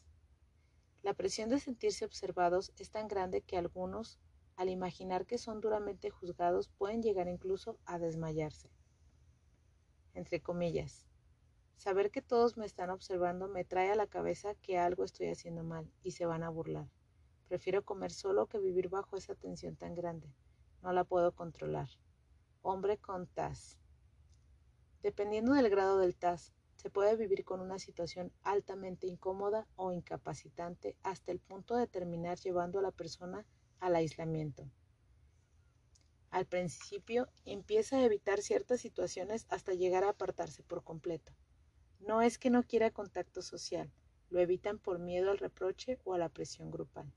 La 1.04 1.14
presión 1.14 1.50
de 1.50 1.60
sentirse 1.60 2.04
observados 2.04 2.74
es 2.78 2.92
tan 2.92 3.08
grande 3.08 3.42
que 3.42 3.58
algunos, 3.58 4.20
al 4.62 4.70
imaginar 4.70 5.26
que 5.26 5.38
son 5.38 5.62
duramente 5.62 6.10
juzgados, 6.10 6.70
pueden 6.70 7.02
llegar 7.02 7.28
incluso 7.28 7.78
a 7.86 8.00
desmayarse 8.00 8.70
entre 10.14 10.42
comillas. 10.42 11.06
Saber 11.78 12.12
que 12.12 12.22
todos 12.22 12.58
me 12.58 12.66
están 12.66 12.90
observando 12.90 13.48
me 13.48 13.66
trae 13.66 13.92
a 13.92 13.96
la 13.96 14.08
cabeza 14.08 14.56
que 14.56 14.78
algo 14.78 15.04
estoy 15.04 15.30
haciendo 15.30 15.64
mal 15.64 15.92
y 16.04 16.12
se 16.12 16.26
van 16.26 16.44
a 16.44 16.50
burlar. 16.50 16.88
Prefiero 17.48 17.84
comer 17.84 18.12
solo 18.12 18.48
que 18.48 18.60
vivir 18.60 18.90
bajo 18.90 19.18
esa 19.18 19.36
tensión 19.36 19.76
tan 19.76 19.96
grande. 19.96 20.34
No 20.82 20.94
la 20.94 21.04
puedo 21.04 21.34
controlar. 21.34 21.90
Hombre 22.62 22.98
con 22.98 23.28
TAS. 23.28 23.78
Dependiendo 25.02 25.54
del 25.54 25.70
grado 25.70 25.98
del 25.98 26.16
TAS, 26.16 26.54
se 26.76 26.90
puede 26.90 27.16
vivir 27.16 27.44
con 27.44 27.60
una 27.60 27.80
situación 27.80 28.32
altamente 28.44 29.08
incómoda 29.08 29.68
o 29.76 29.92
incapacitante 29.92 30.96
hasta 31.04 31.32
el 31.32 31.40
punto 31.40 31.76
de 31.76 31.88
terminar 31.88 32.40
llevando 32.40 32.80
a 32.80 32.84
la 32.84 32.92
persona 32.92 33.46
al 33.82 33.96
aislamiento. 33.96 34.70
Al 36.30 36.46
principio 36.46 37.28
empieza 37.44 37.98
a 37.98 38.06
evitar 38.06 38.42
ciertas 38.42 38.80
situaciones 38.80 39.46
hasta 39.50 39.74
llegar 39.74 40.06
a 40.06 40.10
apartarse 40.10 40.64
por 40.64 40.84
completo. 40.84 41.34
No 42.00 42.22
es 42.22 42.38
que 42.38 42.50
no 42.50 42.64
quiera 42.64 42.92
contacto 42.92 43.42
social, 43.42 43.92
lo 44.30 44.40
evitan 44.40 44.80
por 44.80 45.00
miedo 45.00 45.30
al 45.30 45.40
reproche 45.40 46.00
o 46.06 46.14
a 46.14 46.18
la 46.18 46.30
presión 46.30 46.72
grupal. 46.72 47.12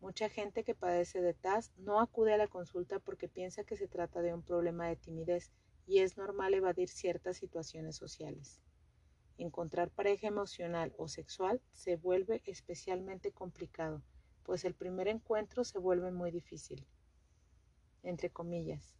Mucha 0.00 0.28
gente 0.28 0.64
que 0.64 0.74
padece 0.74 1.22
de 1.22 1.34
TAS 1.34 1.72
no 1.76 2.00
acude 2.00 2.34
a 2.34 2.36
la 2.36 2.48
consulta 2.48 2.98
porque 2.98 3.28
piensa 3.28 3.64
que 3.64 3.76
se 3.76 3.86
trata 3.86 4.22
de 4.22 4.34
un 4.34 4.42
problema 4.42 4.88
de 4.88 4.96
timidez 4.96 5.52
y 5.86 6.00
es 6.00 6.16
normal 6.16 6.54
evadir 6.54 6.88
ciertas 6.88 7.36
situaciones 7.36 7.96
sociales. 7.96 8.60
Encontrar 9.38 9.90
pareja 9.90 10.26
emocional 10.26 10.94
o 10.98 11.06
sexual 11.06 11.60
se 11.72 11.96
vuelve 11.96 12.42
especialmente 12.44 13.30
complicado, 13.32 14.02
pues 14.44 14.64
el 14.64 14.74
primer 14.74 15.08
encuentro 15.08 15.64
se 15.64 15.78
vuelve 15.78 16.12
muy 16.12 16.30
difícil 16.30 16.86
entre 18.04 18.30
comillas. 18.30 18.94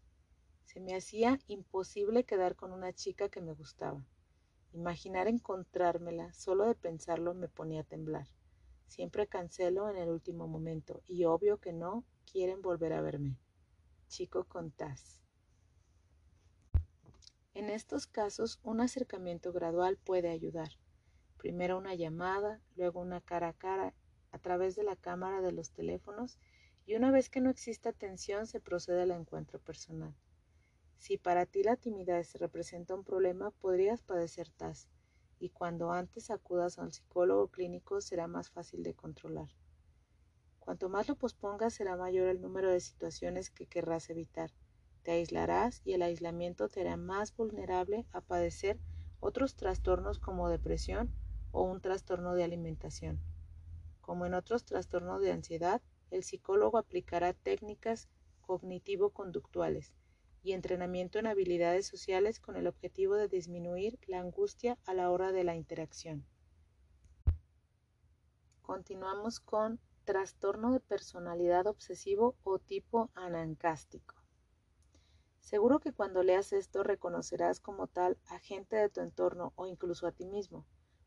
Se 0.65 0.81
me 0.81 0.97
hacía 0.97 1.39
imposible 1.47 2.25
quedar 2.25 2.57
con 2.57 2.73
una 2.73 2.93
chica 2.93 3.29
que 3.29 3.41
me 3.41 3.53
gustaba. 3.53 4.05
Imaginar 4.73 5.29
encontrármela, 5.29 6.33
solo 6.33 6.67
de 6.67 6.75
pensarlo 6.75 7.35
me 7.35 7.49
ponía 7.49 7.83
a 7.83 7.85
temblar. 7.85 8.27
Siempre 8.87 9.29
cancelo 9.29 9.89
en 9.89 9.97
el 9.97 10.09
último 10.09 10.49
momento 10.49 11.03
y 11.07 11.25
obvio 11.25 11.59
que 11.59 11.73
no 11.73 12.05
quieren 12.31 12.61
volver 12.61 12.93
a 12.93 13.01
verme. 13.01 13.39
Chico 14.09 14.45
con 14.45 14.71
TAS. 14.73 15.21
En 17.55 17.71
estos 17.71 18.07
casos, 18.09 18.59
un 18.65 18.81
acercamiento 18.81 19.53
gradual 19.53 19.97
puede 19.97 20.29
ayudar. 20.31 20.71
Primero 21.39 21.79
una 21.79 21.95
llamada, 21.95 22.61
luego 22.75 23.01
una 23.01 23.21
cara 23.21 23.49
a 23.49 23.53
cara 23.53 23.95
a 24.35 24.38
través 24.38 24.75
de 24.75 24.83
la 24.83 24.97
cámara 24.97 25.41
de 25.43 25.53
los 25.53 25.71
teléfonos 25.71 26.41
y 26.87 26.97
una 26.97 27.12
vez 27.12 27.31
que 27.31 27.41
no 27.41 27.50
exista 27.50 27.93
tensión 27.93 28.49
se 28.49 28.61
procede 28.61 29.03
al 29.03 29.12
encuentro 29.12 29.61
personal. 29.61 30.12
Si 30.99 31.19
para 31.19 31.47
ti 31.47 31.62
la 31.62 31.76
timidez 31.76 32.35
representa 32.35 32.97
un 32.97 33.05
problema, 33.05 33.53
podrías 33.53 34.03
padecer 34.03 34.50
TAS, 34.50 34.88
y 35.38 35.50
cuando 35.50 35.93
antes 35.93 36.31
acudas 36.31 36.79
a 36.79 36.83
un 36.83 36.93
psicólogo 36.93 37.47
clínico 37.49 38.00
será 38.00 38.26
más 38.26 38.50
fácil 38.50 38.83
de 38.83 38.95
controlar. 38.95 39.50
Cuanto 40.59 40.88
más 40.88 41.07
lo 41.09 41.14
pospongas, 41.14 41.75
será 41.75 41.97
mayor 41.97 42.26
el 42.26 42.41
número 42.41 42.71
de 42.71 42.81
situaciones 42.81 43.50
que 43.50 43.67
querrás 43.67 44.11
evitar. 44.11 44.50
Te 45.05 45.12
aislarás 45.12 45.81
y 45.85 45.93
el 45.93 46.03
aislamiento 46.03 46.69
te 46.69 46.81
hará 46.81 46.97
más 46.97 47.37
vulnerable 47.37 48.05
a 48.11 48.21
padecer 48.21 48.81
otros 49.21 49.55
trastornos 49.55 50.19
como 50.19 50.49
depresión 50.49 51.14
o 51.53 51.62
un 51.62 51.81
trastorno 51.81 52.35
de 52.35 52.43
alimentación. 52.43 53.21
Como 54.04 54.26
en 54.26 54.34
otros 54.34 54.66
trastornos 54.66 55.23
de 55.23 55.32
ansiedad, 55.32 55.80
el 56.11 56.25
psicólogo 56.25 56.76
aplicará 56.76 57.32
técnicas 57.32 58.11
cognitivo-conductuales 58.42 59.94
y 60.42 60.52
entrenamiento 60.52 61.18
en 61.18 61.26
habilidades 61.26 61.87
sociales 61.87 62.38
con 62.38 62.56
el 62.56 62.66
objetivo 62.66 63.14
de 63.14 63.28
disminuir 63.28 63.99
la 64.06 64.20
angustia 64.20 64.76
a 64.84 64.92
la 64.92 65.11
hora 65.11 65.32
de 65.32 65.44
la 65.44 65.56
interacción. 65.56 66.26
Continuamos 68.61 69.40
con 69.40 69.80
trastorno 70.04 70.73
de 70.73 70.80
personalidad 70.80 71.66
obsesivo 71.66 72.37
o 72.44 72.58
tipo 72.58 73.11
anancástico. 73.14 74.16
Seguro 75.40 75.80
que 75.80 75.94
cuando 75.94 76.23
leas 76.23 76.52
esto 76.52 76.82
reconocerás 76.82 77.58
como 77.58 77.87
tal 77.87 78.18
a 78.26 78.38
gente 78.38 78.76
de 78.76 78.90
tu 78.90 79.00
entorno 79.00 79.54
o 79.56 79.66
incluso 79.66 80.06
a 80.06 80.12
ti 80.12 80.26
mismo, 80.26 80.66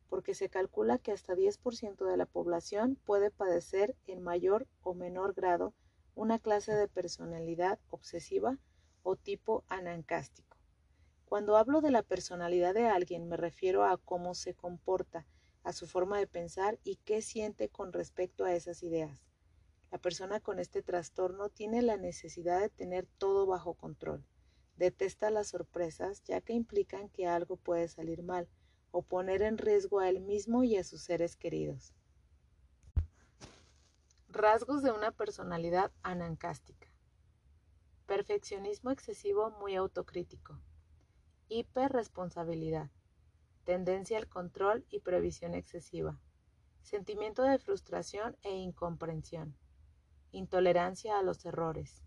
porque 0.09 0.33
se 0.33 0.49
calcula 0.49 0.97
que 0.97 1.11
hasta 1.11 1.35
10% 1.35 2.05
de 2.05 2.17
la 2.17 2.25
población 2.25 2.97
puede 3.05 3.31
padecer 3.31 3.95
en 4.05 4.21
mayor 4.21 4.67
o 4.81 4.93
menor 4.93 5.33
grado 5.33 5.73
una 6.15 6.39
clase 6.39 6.73
de 6.73 6.87
personalidad 6.87 7.79
obsesiva 7.89 8.57
o 9.03 9.15
tipo 9.15 9.63
anancástico. 9.67 10.57
Cuando 11.25 11.57
hablo 11.57 11.81
de 11.81 11.91
la 11.91 12.03
personalidad 12.03 12.73
de 12.73 12.87
alguien 12.87 13.27
me 13.27 13.37
refiero 13.37 13.83
a 13.83 13.97
cómo 13.97 14.33
se 14.33 14.53
comporta, 14.53 15.27
a 15.63 15.73
su 15.73 15.85
forma 15.85 16.17
de 16.17 16.27
pensar 16.27 16.79
y 16.83 16.95
qué 17.03 17.21
siente 17.21 17.69
con 17.69 17.91
respecto 17.91 18.45
a 18.45 18.53
esas 18.53 18.83
ideas. 18.83 19.27
La 19.91 19.97
persona 19.97 20.39
con 20.39 20.59
este 20.59 20.81
trastorno 20.81 21.49
tiene 21.49 21.81
la 21.81 21.97
necesidad 21.97 22.61
de 22.61 22.69
tener 22.69 23.05
todo 23.17 23.45
bajo 23.45 23.73
control. 23.73 24.25
Detesta 24.77 25.29
las 25.31 25.47
sorpresas 25.47 26.23
ya 26.23 26.39
que 26.41 26.53
implican 26.53 27.09
que 27.09 27.27
algo 27.27 27.57
puede 27.57 27.87
salir 27.87 28.23
mal 28.23 28.47
o 28.91 29.01
poner 29.01 29.41
en 29.41 29.58
riesgo 29.58 30.00
a 30.00 30.10
él 30.10 30.20
mismo 30.20 30.63
y 30.63 30.77
a 30.77 30.84
sus 30.84 31.01
seres 31.01 31.36
queridos. 31.36 31.94
Rasgos 34.29 34.84
de 34.84 34.91
una 34.91 35.12
personalidad 35.12 35.91
anancástica. 36.03 36.88
Perfeccionismo 38.06 38.91
excesivo 38.91 39.51
muy 39.60 39.75
autocrítico. 39.75 40.60
Hiperresponsabilidad. 41.50 42.89
Tendencia 43.63 44.17
al 44.17 44.27
control 44.27 44.86
y 44.89 45.00
previsión 45.00 45.53
excesiva. 45.53 46.20
Sentimiento 46.84 47.44
de 47.44 47.60
frustración 47.60 48.38
e 48.44 48.56
incomprensión 48.56 49.58
intolerancia 50.32 51.17
a 51.17 51.24
los 51.24 51.46
errores. 51.46 52.03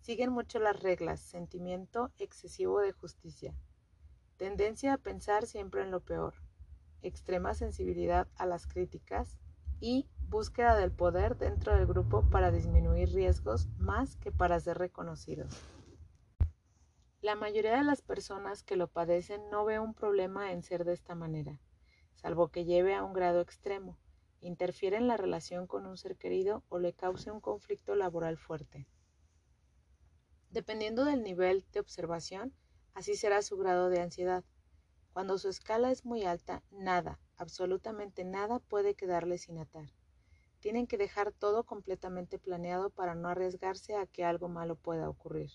Siguen 0.00 0.30
mucho 0.30 0.58
las 0.58 0.80
reglas, 0.80 1.20
sentimiento 1.20 2.10
excesivo 2.18 2.80
de 2.80 2.92
justicia, 2.92 3.54
tendencia 4.40 4.94
a 4.94 4.96
pensar 4.96 5.46
siempre 5.46 5.82
en 5.82 5.90
lo 5.90 6.00
peor, 6.00 6.32
extrema 7.02 7.52
sensibilidad 7.52 8.26
a 8.36 8.46
las 8.46 8.66
críticas 8.66 9.38
y 9.80 10.08
búsqueda 10.30 10.76
del 10.76 10.92
poder 10.92 11.36
dentro 11.36 11.76
del 11.76 11.86
grupo 11.86 12.24
para 12.30 12.50
disminuir 12.50 13.10
riesgos 13.10 13.68
más 13.76 14.16
que 14.16 14.32
para 14.32 14.58
ser 14.58 14.78
reconocidos. 14.78 15.60
La 17.20 17.34
mayoría 17.34 17.76
de 17.76 17.84
las 17.84 18.00
personas 18.00 18.62
que 18.62 18.76
lo 18.76 18.88
padecen 18.88 19.50
no 19.50 19.66
ve 19.66 19.78
un 19.78 19.92
problema 19.92 20.52
en 20.52 20.62
ser 20.62 20.86
de 20.86 20.94
esta 20.94 21.14
manera, 21.14 21.60
salvo 22.14 22.48
que 22.48 22.64
lleve 22.64 22.94
a 22.94 23.04
un 23.04 23.12
grado 23.12 23.42
extremo, 23.42 23.98
interfiere 24.40 24.96
en 24.96 25.06
la 25.06 25.18
relación 25.18 25.66
con 25.66 25.84
un 25.84 25.98
ser 25.98 26.16
querido 26.16 26.64
o 26.70 26.78
le 26.78 26.94
cause 26.94 27.30
un 27.30 27.42
conflicto 27.42 27.94
laboral 27.94 28.38
fuerte. 28.38 28.88
Dependiendo 30.48 31.04
del 31.04 31.22
nivel 31.22 31.66
de 31.72 31.80
observación, 31.80 32.54
así 32.94 33.14
será 33.14 33.42
su 33.42 33.56
grado 33.56 33.88
de 33.88 34.00
ansiedad. 34.00 34.44
Cuando 35.12 35.38
su 35.38 35.48
escala 35.48 35.90
es 35.90 36.04
muy 36.04 36.24
alta, 36.24 36.62
nada, 36.70 37.18
absolutamente 37.36 38.24
nada 38.24 38.58
puede 38.58 38.94
quedarle 38.94 39.38
sin 39.38 39.58
atar. 39.58 39.92
Tienen 40.60 40.86
que 40.86 40.98
dejar 40.98 41.32
todo 41.32 41.64
completamente 41.64 42.38
planeado 42.38 42.90
para 42.90 43.14
no 43.14 43.28
arriesgarse 43.28 43.96
a 43.96 44.06
que 44.06 44.24
algo 44.24 44.48
malo 44.48 44.76
pueda 44.76 45.08
ocurrir. 45.08 45.50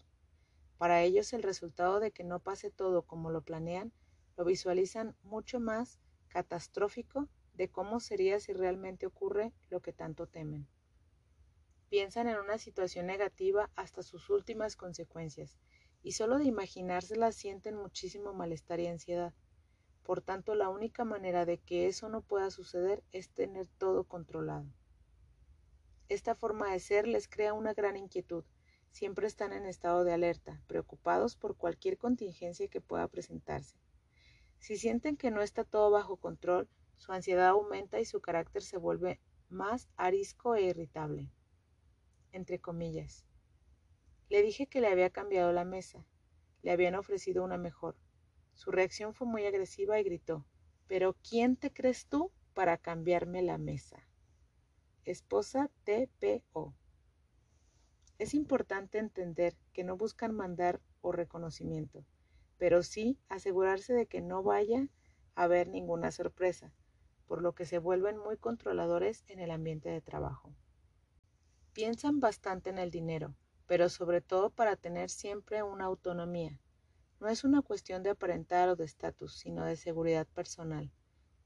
Para 0.77 1.04
ellos 1.04 1.32
el 1.34 1.44
resultado 1.44 2.00
de 2.00 2.12
que 2.12 2.24
no 2.24 2.39
pase 2.39 2.70
todo 2.72 3.04
como 3.04 3.32
lo 3.32 3.42
planean 3.42 3.94
lo 4.36 4.44
visualizan 4.44 5.15
mucho 5.24 5.60
más 5.60 6.00
catastrófico 6.27 7.30
de 7.54 7.70
cómo 7.70 8.00
sería 8.00 8.39
si 8.39 8.51
realmente 8.51 9.06
ocurre 9.06 9.54
lo 9.70 9.82
que 9.82 9.94
tanto 9.94 10.27
temen. 10.27 10.68
Piensan 11.89 12.27
en 12.27 12.38
una 12.38 12.58
situación 12.58 13.06
negativa 13.06 13.69
hasta 13.76 14.04
sus 14.04 14.30
últimas 14.30 14.76
consecuencias, 14.76 15.58
y 16.06 16.12
solo 16.12 16.38
de 16.38 16.46
imaginárselas 16.46 17.34
sienten 17.34 17.76
muchísimo 17.76 18.32
malestar 18.32 18.80
y 18.80 18.86
ansiedad. 18.86 19.34
Por 20.04 20.22
tanto, 20.22 20.54
la 20.54 20.70
única 20.70 21.04
manera 21.04 21.46
de 21.46 21.58
que 21.58 21.88
eso 21.88 22.10
no 22.10 22.22
pueda 22.22 22.52
suceder 22.52 23.04
es 23.12 23.32
tener 23.32 23.65
todo 23.80 24.04
controlado. 24.04 24.68
Esta 26.08 26.36
forma 26.36 26.72
de 26.72 26.80
ser 26.80 27.08
les 27.08 27.28
crea 27.28 27.54
una 27.54 27.74
gran 27.74 27.98
inquietud. 27.98 28.44
Siempre 28.91 29.26
están 29.26 29.52
en 29.52 29.65
estado 29.65 30.04
de 30.04 30.13
alerta, 30.13 30.62
preocupados 30.68 31.36
por 31.36 31.58
cualquier 31.58 31.98
contingencia 31.98 32.68
que 32.68 32.82
pueda 32.82 33.08
presentarse. 33.08 33.76
Si 34.60 34.78
sienten 34.78 35.18
que 35.18 35.32
no 35.32 35.41
está 35.41 35.63
todo 35.63 35.89
bajo 35.89 36.18
control, 36.18 36.70
su 36.98 37.13
ansiedad 37.13 37.48
aumenta 37.48 38.00
y 38.00 38.06
su 38.06 38.22
carácter 38.22 38.62
se 38.62 38.78
vuelve 38.78 39.20
más 39.50 39.89
arisco 39.98 40.54
e 40.54 40.65
irritable. 40.65 41.32
Entre 42.32 42.60
comillas. 42.60 43.26
Le 44.29 44.41
dije 44.41 44.67
que 44.67 44.81
le 44.81 44.88
había 44.88 45.09
cambiado 45.09 45.51
la 45.51 45.65
mesa. 45.65 46.05
Le 46.61 46.71
habían 46.71 46.95
ofrecido 46.95 47.43
una 47.43 47.57
mejor. 47.57 47.95
Su 48.53 48.71
reacción 48.71 49.13
fue 49.13 49.27
muy 49.27 49.45
agresiva 49.45 49.99
y 49.99 50.03
gritó, 50.03 50.45
¿Pero 50.88 51.15
quién 51.27 51.57
te 51.57 51.71
crees 51.71 52.07
tú 52.07 52.31
para 52.53 52.77
cambiarme 52.77 53.41
la 53.41 53.57
mesa? 53.57 54.07
Esposa 55.03 55.69
TPO. 55.83 56.73
Es 58.17 58.33
importante 58.33 58.97
entender 58.97 59.57
que 59.73 59.83
no 59.83 59.97
buscan 59.97 60.33
mandar 60.33 60.81
o 61.01 61.11
reconocimiento, 61.11 62.05
pero 62.57 62.81
sí 62.81 63.19
asegurarse 63.29 63.93
de 63.93 64.05
que 64.07 64.21
no 64.21 64.41
vaya 64.41 64.88
a 65.35 65.43
haber 65.43 65.67
ninguna 65.67 66.11
sorpresa, 66.11 66.71
por 67.27 67.41
lo 67.41 67.53
que 67.53 67.65
se 67.65 67.77
vuelven 67.77 68.17
muy 68.17 68.38
controladores 68.38 69.25
en 69.27 69.39
el 69.39 69.51
ambiente 69.51 69.89
de 69.89 70.01
trabajo. 70.01 70.55
Piensan 71.73 72.19
bastante 72.19 72.69
en 72.69 72.77
el 72.77 72.89
dinero, 72.89 73.35
pero 73.67 73.89
sobre 73.89 74.21
todo 74.21 74.49
para 74.49 74.75
tener 74.75 75.10
siempre 75.10 75.63
una 75.63 75.86
autonomía. 75.86 76.60
No 77.19 77.28
es 77.28 77.43
una 77.43 77.62
cuestión 77.62 78.04
de 78.04 78.12
aparentar 78.12 78.69
o 78.69 78.75
de 78.75 78.86
estatus, 78.86 79.34
sino 79.38 79.65
de 79.65 79.75
seguridad 79.75 80.28
personal. 80.28 80.91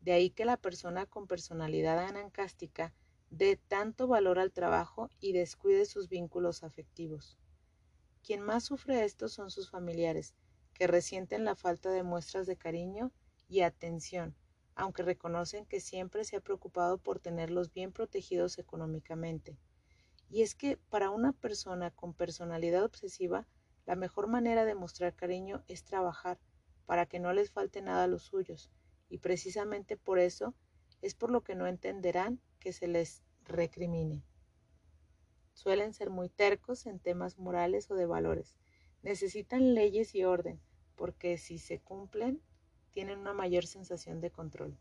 De 0.01 0.13
ahí 0.13 0.29
que 0.29 0.45
la 0.45 0.57
persona 0.57 1.05
con 1.05 1.27
personalidad 1.27 1.99
anancástica 1.99 2.93
dé 3.29 3.57
tanto 3.57 4.07
valor 4.07 4.39
al 4.39 4.51
trabajo 4.51 5.09
y 5.19 5.33
descuide 5.33 5.85
sus 5.85 6.09
vínculos 6.09 6.63
afectivos. 6.63 7.37
Quien 8.23 8.41
más 8.41 8.63
sufre 8.65 9.05
esto 9.05 9.29
son 9.29 9.51
sus 9.51 9.69
familiares, 9.69 10.35
que 10.73 10.87
resienten 10.87 11.45
la 11.45 11.55
falta 11.55 11.91
de 11.91 12.03
muestras 12.03 12.47
de 12.47 12.57
cariño 12.57 13.11
y 13.47 13.61
atención 13.61 14.35
aunque 14.79 15.03
reconocen 15.03 15.65
que 15.65 15.81
siempre 15.81 16.23
se 16.23 16.37
ha 16.37 16.39
preocupado 16.39 16.97
por 16.97 17.19
tenerlos 17.19 17.73
bien 17.73 17.91
protegidos 17.91 18.57
económicamente. 18.59 19.57
Y 20.29 20.43
es 20.43 20.55
que 20.55 20.77
para 20.77 21.09
una 21.09 21.33
persona 21.33 21.91
con 21.91 22.13
personalidad 22.13 22.83
obsesiva, 22.83 23.47
la 23.85 23.95
mejor 23.95 24.27
manera 24.27 24.65
de 24.65 24.75
mostrar 24.75 25.15
cariño 25.15 25.63
es 25.67 25.83
trabajar 25.83 26.39
para 26.85 27.05
que 27.05 27.19
no 27.19 27.33
les 27.33 27.51
falte 27.51 27.81
nada 27.81 28.03
a 28.03 28.07
los 28.07 28.23
suyos, 28.23 28.69
y 29.09 29.17
precisamente 29.17 29.97
por 29.97 30.19
eso 30.19 30.53
es 31.01 31.15
por 31.15 31.31
lo 31.31 31.43
que 31.43 31.55
no 31.55 31.67
entenderán 31.67 32.39
que 32.59 32.73
se 32.73 32.87
les 32.87 33.23
recrimine. 33.45 34.23
Suelen 35.53 35.93
ser 35.93 36.09
muy 36.09 36.29
tercos 36.29 36.85
en 36.85 36.99
temas 36.99 37.37
morales 37.37 37.89
o 37.91 37.95
de 37.95 38.05
valores. 38.05 38.57
Necesitan 39.01 39.73
leyes 39.73 40.15
y 40.15 40.23
orden, 40.23 40.61
porque 40.95 41.37
si 41.37 41.57
se 41.57 41.79
cumplen, 41.79 42.41
tienen 42.91 43.19
una 43.19 43.33
mayor 43.33 43.65
sensación 43.65 44.21
de 44.21 44.31
control. 44.31 44.77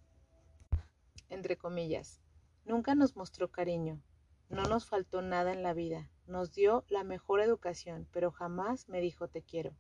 Entre 1.29 1.57
comillas, 1.57 2.21
nunca 2.65 2.95
nos 2.95 3.17
mostró 3.17 3.51
cariño, 3.51 4.01
no 4.49 4.63
nos 4.65 4.87
faltó 4.87 5.23
nada 5.23 5.53
en 5.53 5.63
la 5.63 5.75
vida, 5.75 6.11
nos 6.27 6.53
dio 6.53 6.85
la 6.89 7.05
mejor 7.05 7.41
educación, 7.41 8.09
pero 8.13 8.31
jamás 8.31 8.89
me 8.89 9.01
dijo 9.01 9.29
te 9.29 9.43
quiero. 9.43 9.77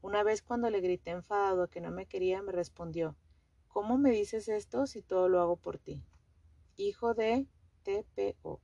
Una 0.00 0.22
vez 0.22 0.42
cuando 0.42 0.70
le 0.70 0.80
grité 0.80 1.10
enfadado 1.10 1.68
que 1.68 1.80
no 1.80 1.90
me 1.90 2.06
quería, 2.06 2.42
me 2.42 2.52
respondió, 2.52 3.16
¿cómo 3.68 3.98
me 3.98 4.10
dices 4.10 4.48
esto 4.48 4.86
si 4.86 5.02
todo 5.02 5.28
lo 5.28 5.40
hago 5.40 5.56
por 5.56 5.78
ti? 5.78 6.04
Hijo 6.76 7.14
de 7.14 7.46
TPO. 7.82 8.60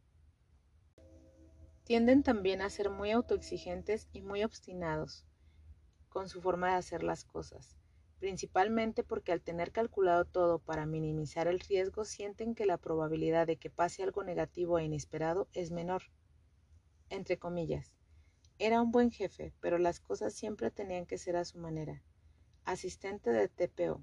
Tienden 1.84 2.22
también 2.22 2.62
a 2.62 2.70
ser 2.70 2.90
muy 2.90 3.10
autoexigentes 3.10 4.08
y 4.12 4.22
muy 4.22 4.44
obstinados 4.44 5.26
con 6.08 6.28
su 6.28 6.40
forma 6.40 6.70
de 6.70 6.76
hacer 6.76 7.02
las 7.02 7.24
cosas 7.24 7.76
principalmente 8.18 9.04
porque 9.04 9.32
al 9.32 9.42
tener 9.42 9.72
calculado 9.72 10.24
todo 10.24 10.58
para 10.58 10.86
minimizar 10.86 11.48
el 11.48 11.60
riesgo 11.60 12.04
sienten 12.04 12.54
que 12.54 12.66
la 12.66 12.78
probabilidad 12.78 13.46
de 13.46 13.56
que 13.56 13.70
pase 13.70 14.02
algo 14.02 14.24
negativo 14.24 14.78
e 14.78 14.84
inesperado 14.84 15.48
es 15.52 15.70
menor. 15.70 16.02
Entre 17.10 17.38
comillas, 17.38 17.94
era 18.58 18.80
un 18.80 18.90
buen 18.90 19.10
jefe, 19.10 19.52
pero 19.60 19.78
las 19.78 20.00
cosas 20.00 20.32
siempre 20.32 20.70
tenían 20.70 21.06
que 21.06 21.18
ser 21.18 21.36
a 21.36 21.44
su 21.44 21.58
manera. 21.58 22.02
Asistente 22.64 23.30
de 23.30 23.48
TPO. 23.48 24.02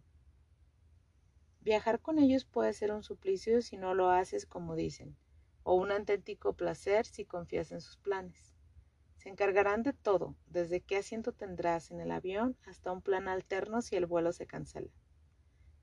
Viajar 1.62 1.99
con 2.02 2.19
ellos 2.19 2.45
puede 2.45 2.73
ser 2.73 2.91
un 2.91 3.04
suplicio 3.04 3.62
si 3.62 3.78
no 3.78 3.93
lo 3.93 4.10
haces 4.10 4.45
como 4.45 4.76
dicen, 4.76 5.15
o 5.63 5.73
un 5.73 5.91
auténtico 5.91 6.54
placer 6.54 7.06
si 7.06 7.26
confías 7.26 7.71
en 7.71 7.82
sus 7.82 7.97
planes. 7.97 8.53
Se 9.23 9.29
encargarán 9.29 9.83
de 9.83 9.93
todo, 9.93 10.36
desde 10.47 10.81
qué 10.81 10.97
asiento 10.97 11.31
tendrás 11.31 11.91
en 11.91 12.01
el 12.01 12.12
avión 12.12 12.57
hasta 12.65 12.91
un 12.91 13.01
plan 13.01 13.29
alterno 13.29 13.81
si 13.81 13.95
el 13.95 14.05
vuelo 14.05 14.33
se 14.33 14.45
cancela. 14.45 14.91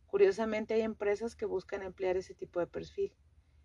Curiosamente 0.09 0.74
hay 0.74 0.83
empresas 0.83 1.37
que 1.37 1.46
buscan 1.46 1.83
emplear 1.83 2.18
ese 2.18 2.35
tipo 2.35 2.61
de 2.61 2.66
perfil. 2.66 3.14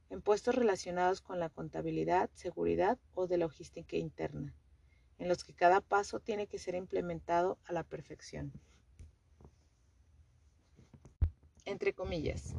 en 0.10 0.22
puestos 0.22 0.56
relacionados 0.56 1.20
con 1.20 1.40
la 1.40 1.50
contabilidad, 1.50 2.30
seguridad 2.36 3.00
o 3.16 3.28
de 3.28 3.38
logística 3.38 3.98
interna, 3.98 4.56
en 5.18 5.28
los 5.28 5.44
que 5.44 5.54
cada 5.54 5.82
paso 5.82 6.22
tiene 6.22 6.48
que 6.48 6.60
ser 6.60 6.76
implementado 6.76 7.58
a 7.66 7.74
la 7.74 7.84
perfección. 7.84 8.54
Entre 11.66 11.94
comillas, 11.94 12.56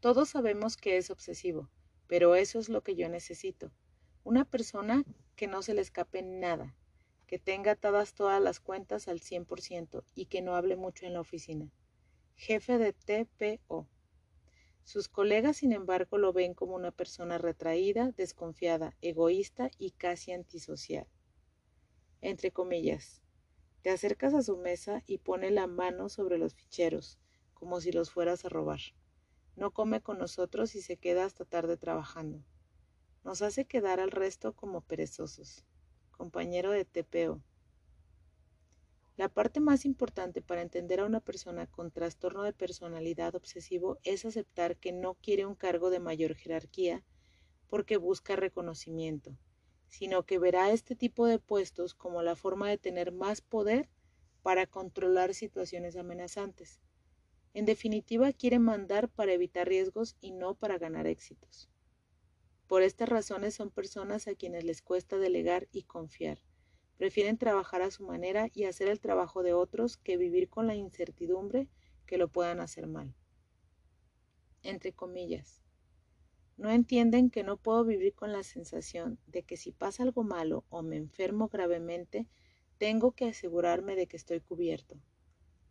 todos 0.00 0.28
sabemos 0.28 0.76
que 0.76 0.98
es 0.98 1.08
obsesivo, 1.08 1.70
pero 2.08 2.34
eso 2.34 2.58
es 2.58 2.68
lo 2.68 2.82
que 2.82 2.94
yo 2.94 3.08
necesito. 3.08 3.70
Una 4.28 4.44
persona 4.44 5.04
que 5.36 5.46
no 5.46 5.62
se 5.62 5.72
le 5.72 5.80
escape 5.80 6.20
nada, 6.20 6.76
que 7.26 7.38
tenga 7.38 7.70
atadas 7.70 8.12
todas 8.12 8.42
las 8.42 8.60
cuentas 8.60 9.08
al 9.08 9.20
100% 9.20 10.04
y 10.14 10.26
que 10.26 10.42
no 10.42 10.54
hable 10.54 10.76
mucho 10.76 11.06
en 11.06 11.14
la 11.14 11.22
oficina. 11.22 11.72
Jefe 12.34 12.76
de 12.76 12.92
TPO. 12.92 13.88
Sus 14.84 15.08
colegas, 15.08 15.56
sin 15.56 15.72
embargo, 15.72 16.18
lo 16.18 16.34
ven 16.34 16.52
como 16.52 16.74
una 16.74 16.90
persona 16.90 17.38
retraída, 17.38 18.12
desconfiada, 18.18 18.94
egoísta 19.00 19.70
y 19.78 19.92
casi 19.92 20.32
antisocial. 20.32 21.06
Entre 22.20 22.50
comillas, 22.50 23.22
te 23.80 23.88
acercas 23.88 24.34
a 24.34 24.42
su 24.42 24.58
mesa 24.58 25.02
y 25.06 25.16
pone 25.16 25.50
la 25.50 25.66
mano 25.66 26.10
sobre 26.10 26.36
los 26.36 26.54
ficheros, 26.54 27.18
como 27.54 27.80
si 27.80 27.92
los 27.92 28.10
fueras 28.10 28.44
a 28.44 28.50
robar. 28.50 28.80
No 29.56 29.70
come 29.70 30.02
con 30.02 30.18
nosotros 30.18 30.74
y 30.74 30.82
se 30.82 30.98
queda 30.98 31.24
hasta 31.24 31.46
tarde 31.46 31.78
trabajando. 31.78 32.44
Nos 33.24 33.42
hace 33.42 33.66
quedar 33.66 34.00
al 34.00 34.10
resto 34.10 34.54
como 34.54 34.80
perezosos. 34.80 35.64
Compañero 36.12 36.70
de 36.70 36.84
TPO. 36.84 37.42
La 39.16 39.28
parte 39.28 39.58
más 39.58 39.84
importante 39.84 40.42
para 40.42 40.62
entender 40.62 41.00
a 41.00 41.04
una 41.04 41.20
persona 41.20 41.66
con 41.66 41.90
trastorno 41.90 42.44
de 42.44 42.52
personalidad 42.52 43.34
obsesivo 43.34 43.98
es 44.04 44.24
aceptar 44.24 44.76
que 44.76 44.92
no 44.92 45.14
quiere 45.14 45.44
un 45.44 45.56
cargo 45.56 45.90
de 45.90 45.98
mayor 45.98 46.36
jerarquía 46.36 47.02
porque 47.68 47.96
busca 47.96 48.36
reconocimiento, 48.36 49.36
sino 49.88 50.24
que 50.24 50.38
verá 50.38 50.70
este 50.70 50.94
tipo 50.94 51.26
de 51.26 51.40
puestos 51.40 51.94
como 51.94 52.22
la 52.22 52.36
forma 52.36 52.68
de 52.68 52.78
tener 52.78 53.10
más 53.10 53.40
poder 53.40 53.88
para 54.42 54.66
controlar 54.66 55.34
situaciones 55.34 55.96
amenazantes. 55.96 56.80
En 57.54 57.64
definitiva, 57.64 58.32
quiere 58.32 58.60
mandar 58.60 59.08
para 59.08 59.32
evitar 59.32 59.66
riesgos 59.66 60.16
y 60.20 60.30
no 60.30 60.54
para 60.54 60.78
ganar 60.78 61.08
éxitos. 61.08 61.68
Por 62.68 62.82
estas 62.82 63.08
razones 63.08 63.54
son 63.54 63.70
personas 63.70 64.28
a 64.28 64.34
quienes 64.34 64.62
les 64.62 64.82
cuesta 64.82 65.16
delegar 65.16 65.66
y 65.72 65.84
confiar. 65.84 66.38
Prefieren 66.98 67.38
trabajar 67.38 67.80
a 67.80 67.90
su 67.90 68.04
manera 68.04 68.50
y 68.52 68.64
hacer 68.64 68.88
el 68.88 69.00
trabajo 69.00 69.42
de 69.42 69.54
otros 69.54 69.96
que 69.96 70.18
vivir 70.18 70.50
con 70.50 70.66
la 70.66 70.74
incertidumbre 70.74 71.70
que 72.04 72.18
lo 72.18 72.28
puedan 72.28 72.60
hacer 72.60 72.86
mal. 72.86 73.14
Entre 74.62 74.92
comillas. 74.92 75.62
No 76.58 76.70
entienden 76.70 77.30
que 77.30 77.42
no 77.42 77.56
puedo 77.56 77.86
vivir 77.86 78.14
con 78.14 78.32
la 78.32 78.42
sensación 78.42 79.18
de 79.26 79.44
que 79.44 79.56
si 79.56 79.72
pasa 79.72 80.02
algo 80.02 80.22
malo 80.22 80.64
o 80.68 80.82
me 80.82 80.96
enfermo 80.96 81.48
gravemente, 81.48 82.26
tengo 82.76 83.12
que 83.12 83.28
asegurarme 83.28 83.96
de 83.96 84.08
que 84.08 84.18
estoy 84.18 84.40
cubierto. 84.40 85.00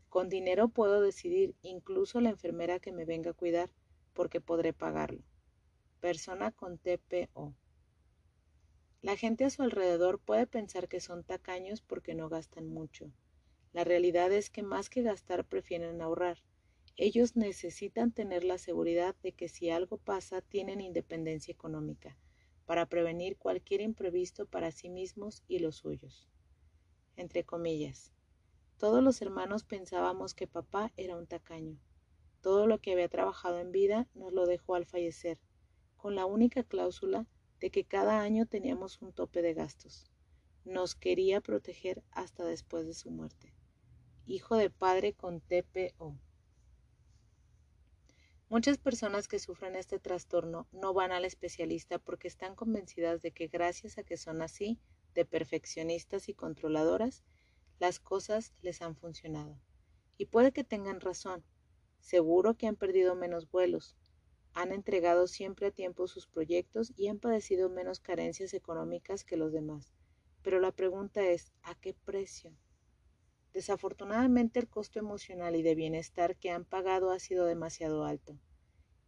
Con 0.09 0.29
dinero 0.29 0.69
puedo 0.69 1.01
decidir 1.01 1.53
incluso 1.61 2.21
la 2.21 2.29
enfermera 2.29 2.79
que 2.79 2.91
me 2.91 3.05
venga 3.05 3.31
a 3.31 3.35
cuidar, 3.35 3.69
porque 4.13 4.41
podré 4.41 4.73
pagarlo. 4.73 5.21
Persona 5.99 6.51
con 6.51 6.77
TPO. 6.77 7.55
La 9.01 9.17
gente 9.17 9.45
a 9.45 9.49
su 9.49 9.63
alrededor 9.63 10.19
puede 10.19 10.45
pensar 10.45 10.87
que 10.87 10.99
son 10.99 11.23
tacaños 11.23 11.81
porque 11.81 12.13
no 12.13 12.29
gastan 12.29 12.67
mucho. 12.67 13.11
La 13.73 13.83
realidad 13.83 14.31
es 14.31 14.51
que 14.51 14.61
más 14.61 14.91
que 14.91 15.01
gastar 15.01 15.43
prefieren 15.45 15.99
ahorrar. 16.01 16.37
Ellos 16.97 17.35
necesitan 17.35 18.11
tener 18.11 18.43
la 18.43 18.59
seguridad 18.59 19.15
de 19.23 19.31
que 19.31 19.47
si 19.47 19.71
algo 19.71 19.97
pasa 19.97 20.41
tienen 20.41 20.81
independencia 20.81 21.51
económica 21.51 22.15
para 22.67 22.85
prevenir 22.85 23.37
cualquier 23.37 23.81
imprevisto 23.81 24.45
para 24.45 24.69
sí 24.69 24.89
mismos 24.89 25.43
y 25.47 25.59
los 25.59 25.77
suyos. 25.77 26.27
Entre 27.15 27.43
comillas. 27.43 28.13
Todos 28.77 29.03
los 29.03 29.19
hermanos 29.23 29.63
pensábamos 29.63 30.35
que 30.35 30.45
papá 30.45 30.91
era 30.95 31.17
un 31.17 31.25
tacaño. 31.25 31.79
Todo 32.41 32.67
lo 32.67 32.77
que 32.77 32.91
había 32.91 33.09
trabajado 33.09 33.59
en 33.59 33.71
vida 33.71 34.07
nos 34.13 34.31
lo 34.31 34.45
dejó 34.45 34.75
al 34.75 34.85
fallecer, 34.85 35.39
con 36.07 36.15
la 36.15 36.25
única 36.25 36.63
cláusula 36.63 37.27
de 37.59 37.69
que 37.69 37.83
cada 37.83 38.21
año 38.21 38.45
teníamos 38.45 39.01
un 39.01 39.11
tope 39.11 39.41
de 39.41 39.53
gastos. 39.53 40.09
Nos 40.63 40.95
quería 40.95 41.41
proteger 41.41 42.01
hasta 42.11 42.45
después 42.45 42.87
de 42.87 42.93
su 42.93 43.11
muerte. 43.11 43.53
Hijo 44.25 44.55
de 44.55 44.69
padre 44.69 45.11
con 45.11 45.41
TPO. 45.41 46.17
Muchas 48.47 48.77
personas 48.77 49.27
que 49.27 49.37
sufren 49.37 49.75
este 49.75 49.99
trastorno 49.99 50.69
no 50.71 50.93
van 50.93 51.11
al 51.11 51.25
especialista 51.25 51.99
porque 51.99 52.29
están 52.29 52.55
convencidas 52.55 53.21
de 53.21 53.31
que 53.31 53.47
gracias 53.47 53.97
a 53.97 54.03
que 54.03 54.15
son 54.15 54.41
así, 54.41 54.79
de 55.13 55.25
perfeccionistas 55.25 56.29
y 56.29 56.33
controladoras, 56.33 57.25
las 57.79 57.99
cosas 57.99 58.53
les 58.61 58.81
han 58.81 58.95
funcionado. 58.95 59.59
Y 60.17 60.27
puede 60.27 60.53
que 60.53 60.63
tengan 60.63 61.01
razón. 61.01 61.43
Seguro 61.99 62.55
que 62.55 62.67
han 62.67 62.77
perdido 62.77 63.13
menos 63.13 63.51
vuelos, 63.51 63.97
han 64.57 64.71
entregado 64.71 65.27
siempre 65.27 65.67
a 65.67 65.71
tiempo 65.71 66.07
sus 66.07 66.25
proyectos 66.25 66.91
y 66.95 67.09
han 67.09 67.19
padecido 67.19 67.69
menos 67.69 67.99
carencias 67.99 68.55
económicas 68.55 69.23
que 69.23 69.37
los 69.37 69.53
demás. 69.53 69.93
Pero 70.41 70.59
la 70.59 70.71
pregunta 70.71 71.23
es, 71.27 71.51
¿a 71.61 71.75
qué 71.75 71.93
precio? 71.93 72.57
Desafortunadamente 73.53 74.59
el 74.59 74.67
costo 74.67 74.97
emocional 74.97 75.55
y 75.55 75.61
de 75.61 75.75
bienestar 75.75 76.35
que 76.37 76.49
han 76.49 76.65
pagado 76.65 77.11
ha 77.11 77.19
sido 77.19 77.45
demasiado 77.45 78.03
alto. 78.03 78.39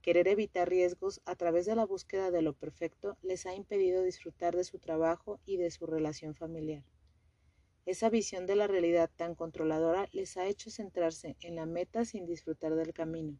Querer 0.04 0.28
evitar 0.28 0.70
riesgos 0.70 1.20
a 1.26 1.36
través 1.36 1.66
de 1.66 1.76
la 1.76 1.88
búsqueda 1.88 2.30
de 2.30 2.44
lo 2.44 2.54
perfecto 2.54 3.18
les 3.24 3.48
ha 3.48 3.56
impedido 3.56 4.04
disfrutar 4.04 4.56
de 4.56 4.64
su 4.64 4.78
trabajo 4.78 5.40
y 5.46 5.58
de 5.58 5.72
su 5.72 5.88
relación 5.88 6.36
familiar. 6.36 6.84
Esa 7.88 8.12
visión 8.12 8.46
de 8.46 8.56
la 8.56 8.68
realidad 8.68 9.10
tan 9.16 9.34
controladora 9.34 10.10
les 10.12 10.38
ha 10.38 10.46
hecho 10.46 10.70
centrarse 10.70 11.38
en 11.42 11.56
la 11.56 11.66
meta 11.66 12.06
sin 12.06 12.28
disfrutar 12.28 12.76
del 12.76 12.94
camino. 12.94 13.40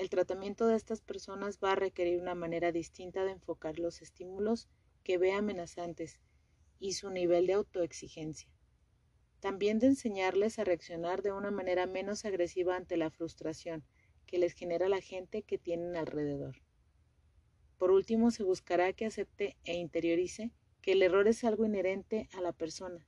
El 0.00 0.08
tratamiento 0.08 0.66
de 0.66 0.76
estas 0.76 1.02
personas 1.02 1.58
va 1.62 1.72
a 1.72 1.76
requerir 1.76 2.22
una 2.22 2.34
manera 2.34 2.72
distinta 2.72 3.22
de 3.22 3.32
enfocar 3.32 3.78
los 3.78 4.00
estímulos 4.00 4.66
que 5.04 5.18
ve 5.18 5.32
amenazantes 5.32 6.20
y 6.78 6.94
su 6.94 7.10
nivel 7.10 7.46
de 7.46 7.52
autoexigencia. 7.52 8.48
También 9.40 9.78
de 9.78 9.88
enseñarles 9.88 10.58
a 10.58 10.64
reaccionar 10.64 11.20
de 11.20 11.32
una 11.32 11.50
manera 11.50 11.84
menos 11.84 12.24
agresiva 12.24 12.76
ante 12.76 12.96
la 12.96 13.10
frustración 13.10 13.84
que 14.24 14.38
les 14.38 14.54
genera 14.54 14.88
la 14.88 15.02
gente 15.02 15.42
que 15.42 15.58
tienen 15.58 15.94
alrededor. 15.94 16.56
Por 17.76 17.90
último, 17.90 18.30
se 18.30 18.42
buscará 18.42 18.94
que 18.94 19.04
acepte 19.04 19.58
e 19.64 19.74
interiorice 19.74 20.50
que 20.80 20.92
el 20.92 21.02
error 21.02 21.28
es 21.28 21.44
algo 21.44 21.66
inherente 21.66 22.30
a 22.32 22.40
la 22.40 22.52
persona 22.52 23.06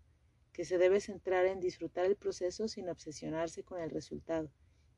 que 0.52 0.66
se 0.66 0.76
debe 0.76 1.00
centrar 1.00 1.46
en 1.46 1.58
disfrutar 1.58 2.04
el 2.04 2.16
proceso 2.16 2.68
sin 2.68 2.90
obsesionarse 2.90 3.62
con 3.62 3.80
el 3.80 3.88
resultado, 3.88 4.52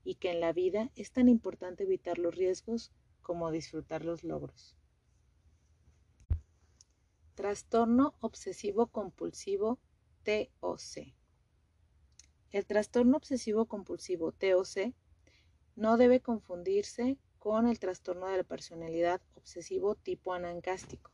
y 0.04 0.16
que 0.16 0.30
en 0.30 0.40
la 0.40 0.52
vida 0.52 0.90
es 0.94 1.12
tan 1.12 1.28
importante 1.28 1.84
evitar 1.84 2.18
los 2.18 2.34
riesgos 2.34 2.92
como 3.22 3.50
disfrutar 3.50 4.04
los 4.04 4.22
logros. 4.22 4.76
Trastorno 7.34 8.14
obsesivo 8.20 8.86
compulsivo 8.86 9.80
TOC. 10.22 11.12
El 12.50 12.66
trastorno 12.66 13.16
obsesivo 13.16 13.66
compulsivo 13.66 14.30
TOC 14.32 14.94
no 15.74 15.96
debe 15.96 16.20
confundirse 16.20 17.18
con 17.38 17.66
el 17.66 17.80
trastorno 17.80 18.28
de 18.28 18.36
la 18.36 18.44
personalidad 18.44 19.20
obsesivo 19.34 19.96
tipo 19.96 20.32
anancástico 20.32 21.10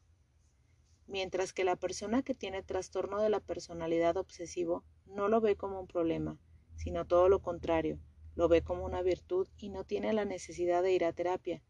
mientras 1.11 1.53
que 1.53 1.65
la 1.65 1.77
persona 1.77 2.23
que 2.23 2.35
tiene 2.35 2.63
trastorno 2.63 3.21
de 3.21 3.31
la 3.31 3.41
personalidad 3.41 4.17
obsesivo 4.17 4.85
no 5.07 5.29
lo 5.29 5.41
ve 5.41 5.57
como 5.57 5.81
un 5.81 5.87
problema, 5.87 6.39
sino 6.77 7.05
todo 7.05 7.29
lo 7.29 7.43
contrario, 7.43 7.99
lo 8.41 8.49
ve 8.49 8.63
como 8.63 8.87
una 8.87 9.03
virtud 9.03 9.49
y 9.59 9.69
no 9.69 9.85
tiene 9.85 10.15
la 10.15 10.25
necesidad 10.25 10.83
de 10.83 10.95
ir 10.95 11.05
a 11.05 11.13
terapia. 11.13 11.63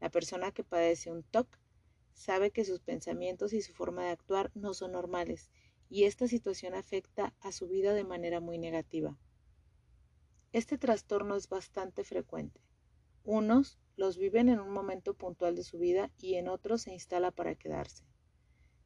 La 0.00 0.08
persona 0.08 0.52
que 0.52 0.64
padece 0.64 1.10
un 1.10 1.22
TOC 1.22 1.46
sabe 2.14 2.50
que 2.50 2.64
sus 2.64 2.80
pensamientos 2.80 3.52
y 3.52 3.60
su 3.60 3.74
forma 3.74 4.04
de 4.04 4.12
actuar 4.12 4.50
no 4.54 4.72
son 4.72 4.92
normales 4.92 5.50
y 5.90 6.04
esta 6.04 6.26
situación 6.26 6.72
afecta 6.72 7.34
a 7.40 7.52
su 7.52 7.68
vida 7.68 7.92
de 7.92 8.04
manera 8.04 8.40
muy 8.40 8.56
negativa. 8.56 9.18
Este 10.54 10.78
trastorno 10.78 11.36
es 11.36 11.50
bastante 11.50 12.04
frecuente. 12.04 12.62
Unos 13.24 13.78
los 13.94 14.16
viven 14.16 14.48
en 14.48 14.60
un 14.60 14.72
momento 14.72 15.12
puntual 15.12 15.54
de 15.56 15.62
su 15.62 15.78
vida 15.78 16.10
y 16.16 16.36
en 16.36 16.48
otros 16.48 16.80
se 16.80 16.94
instala 16.94 17.32
para 17.32 17.54
quedarse. 17.54 18.02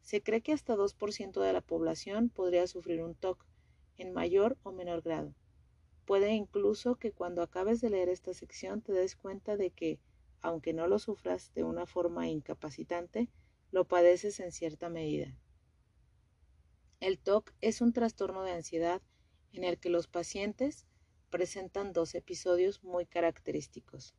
Se 0.02 0.24
cree 0.24 0.40
que 0.40 0.54
hasta 0.54 0.74
2% 0.74 1.40
de 1.40 1.52
la 1.52 1.60
población 1.60 2.30
podría 2.30 2.66
sufrir 2.66 3.00
un 3.00 3.14
TOC 3.14 3.46
en 3.96 4.12
mayor 4.12 4.58
o 4.64 4.72
menor 4.72 5.02
grado. 5.02 5.36
Puede 6.08 6.32
incluso 6.32 6.94
que 6.94 7.12
cuando 7.12 7.42
acabes 7.42 7.82
de 7.82 7.90
leer 7.90 8.08
esta 8.08 8.32
sección 8.32 8.80
te 8.80 8.94
des 8.94 9.14
cuenta 9.14 9.58
de 9.58 9.68
que, 9.68 10.00
aunque 10.40 10.72
no 10.72 10.86
lo 10.86 10.98
sufras 10.98 11.52
de 11.52 11.64
una 11.64 11.84
forma 11.84 12.28
incapacitante, 12.28 13.28
lo 13.72 13.86
padeces 13.86 14.40
en 14.40 14.50
cierta 14.50 14.88
medida. 14.88 15.36
El 17.00 17.18
TOC 17.18 17.52
es 17.60 17.82
un 17.82 17.92
trastorno 17.92 18.42
de 18.42 18.52
ansiedad 18.52 19.02
en 19.52 19.64
el 19.64 19.78
que 19.78 19.90
los 19.90 20.06
pacientes 20.08 20.86
presentan 21.28 21.92
dos 21.92 22.14
episodios 22.14 22.82
muy 22.82 23.04
característicos, 23.04 24.14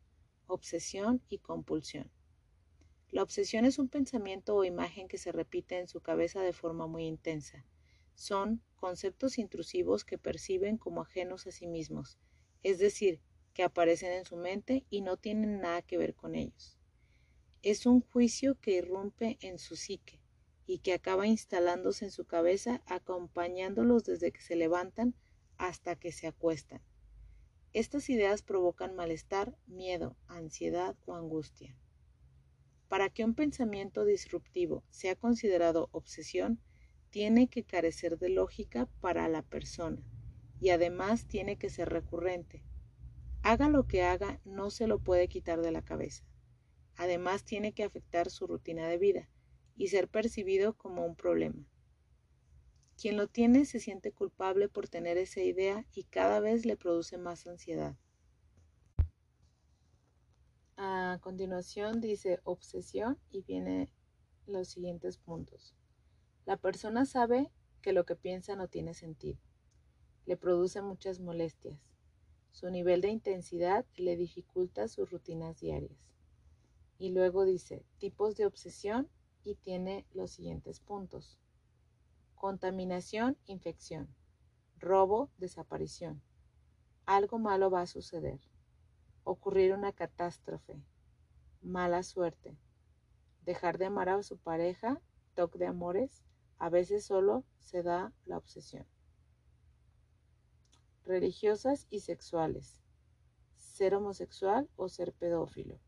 obsesión 0.46 1.24
y 1.28 1.40
compulsión. 1.40 2.12
La 3.10 3.24
obsesión 3.24 3.66
es 3.66 3.80
un 3.80 3.90
pensamiento 3.90 4.56
o 4.56 4.64
imagen 4.64 5.08
que 5.08 5.18
se 5.18 5.32
repite 5.32 5.80
en 5.80 5.88
su 5.88 6.02
cabeza 6.02 6.40
de 6.42 6.54
forma 6.54 6.86
muy 6.86 7.08
intensa. 7.08 7.66
Son 8.20 8.62
conceptos 8.76 9.38
intrusivos 9.38 10.04
que 10.04 10.18
perciben 10.18 10.78
como 10.78 11.04
ajenos 11.04 11.48
a 11.48 11.52
sí 11.52 11.68
mismos, 11.68 12.20
es 12.64 12.78
decir, 12.78 13.22
que 13.54 13.64
aparecen 13.64 14.12
en 14.12 14.26
su 14.26 14.36
mente 14.36 14.86
y 14.90 15.00
no 15.00 15.16
tienen 15.16 15.62
nada 15.62 15.82
que 15.84 15.98
ver 15.98 16.16
con 16.16 16.36
ellos. 16.36 16.78
Es 17.62 17.86
un 17.86 18.02
juicio 18.02 18.60
que 18.60 18.72
irrumpe 18.72 19.38
en 19.40 19.58
su 19.58 19.78
psique 19.78 20.20
y 20.66 20.80
que 20.80 20.92
acaba 20.92 21.28
instalándose 21.28 22.04
en 22.04 22.12
su 22.12 22.26
cabeza 22.26 22.84
acompañándolos 22.88 24.04
desde 24.04 24.34
que 24.34 24.42
se 24.42 24.58
levantan 24.58 25.16
hasta 25.58 25.96
que 25.96 26.12
se 26.12 26.28
acuestan. 26.28 26.82
Estas 27.72 28.10
ideas 28.10 28.42
provocan 28.42 28.98
malestar, 28.98 29.58
miedo, 29.66 30.18
ansiedad 30.28 30.98
o 31.06 31.16
angustia. 31.16 31.74
Para 32.90 33.10
que 33.10 33.24
un 33.24 33.34
pensamiento 33.34 34.04
disruptivo 34.04 34.84
sea 34.90 35.16
considerado 35.16 35.88
obsesión, 35.94 36.60
tiene 37.10 37.48
que 37.48 37.64
carecer 37.64 38.18
de 38.18 38.30
lógica 38.30 38.88
para 39.02 39.28
la 39.28 39.42
persona 39.42 40.02
y 40.60 40.70
además 40.70 41.26
tiene 41.26 41.58
que 41.58 41.70
ser 41.70 41.90
recurrente. 41.90 42.64
Haga 43.42 43.70
lo 43.70 43.88
que 43.88 44.04
haga, 44.04 44.42
no 44.46 44.70
se 44.70 44.88
lo 44.88 45.00
puede 45.00 45.28
quitar 45.28 45.62
de 45.62 45.72
la 45.72 45.82
cabeza. 45.82 46.26
Además 46.96 47.46
tiene 47.46 47.72
que 47.74 47.84
afectar 47.84 48.30
su 48.30 48.46
rutina 48.46 48.88
de 48.88 48.98
vida 48.98 49.30
y 49.76 49.88
ser 49.88 50.10
percibido 50.10 50.74
como 50.74 51.06
un 51.06 51.16
problema. 51.16 51.66
Quien 53.02 53.16
lo 53.16 53.28
tiene 53.28 53.64
se 53.64 53.80
siente 53.80 54.12
culpable 54.12 54.68
por 54.68 54.90
tener 54.90 55.18
esa 55.18 55.42
idea 55.42 55.86
y 55.94 56.04
cada 56.04 56.42
vez 56.42 56.66
le 56.66 56.76
produce 56.76 57.18
más 57.18 57.48
ansiedad. 57.48 57.96
A 60.76 61.18
continuación 61.22 62.02
dice 62.02 62.40
obsesión 62.44 63.18
y 63.30 63.42
viene 63.42 63.90
los 64.46 64.68
siguientes 64.68 65.18
puntos. 65.18 65.79
La 66.50 66.58
persona 66.58 67.06
sabe 67.06 67.52
que 67.84 67.94
lo 67.94 68.08
que 68.08 68.16
piensa 68.16 68.56
no 68.56 68.68
tiene 68.68 68.96
sentido. 68.96 69.38
Le 70.26 70.36
produce 70.36 70.82
muchas 70.82 71.20
molestias. 71.20 71.80
Su 72.50 72.72
nivel 72.72 73.02
de 73.02 73.10
intensidad 73.10 73.86
le 73.98 74.18
dificulta 74.18 74.88
sus 74.88 75.12
rutinas 75.12 75.60
diarias. 75.60 76.12
Y 76.98 77.12
luego 77.12 77.46
dice 77.46 77.86
tipos 78.00 78.36
de 78.36 78.48
obsesión 78.48 79.08
y 79.44 79.58
tiene 79.58 80.08
los 80.12 80.32
siguientes 80.32 80.80
puntos. 80.80 81.38
Contaminación, 82.34 83.38
infección. 83.46 84.08
Robo, 84.80 85.30
desaparición. 85.38 86.20
Algo 87.06 87.38
malo 87.38 87.70
va 87.70 87.82
a 87.82 87.86
suceder 87.86 88.40
ocurrir 89.24 89.72
una 89.76 89.92
catástrofe, 89.94 90.82
mala 91.62 92.02
suerte, 92.02 92.58
dejar 93.46 93.78
de 93.78 93.86
amar 93.86 94.10
a 94.10 94.24
su 94.24 94.40
pareja, 94.40 95.00
toque 95.36 95.60
de 95.60 95.68
amores, 95.68 96.24
a 96.60 96.70
veces 96.70 97.06
solo 97.06 97.44
se 97.60 97.84
da 97.84 98.14
la 98.26 98.38
obsesión. 98.38 98.86
Religiosas 101.06 101.88
y 101.90 102.02
sexuales, 102.02 102.82
ser 103.56 103.96
homosexual 103.96 104.70
o 104.76 104.90
ser 104.90 105.14
pedófilo. 105.14 105.80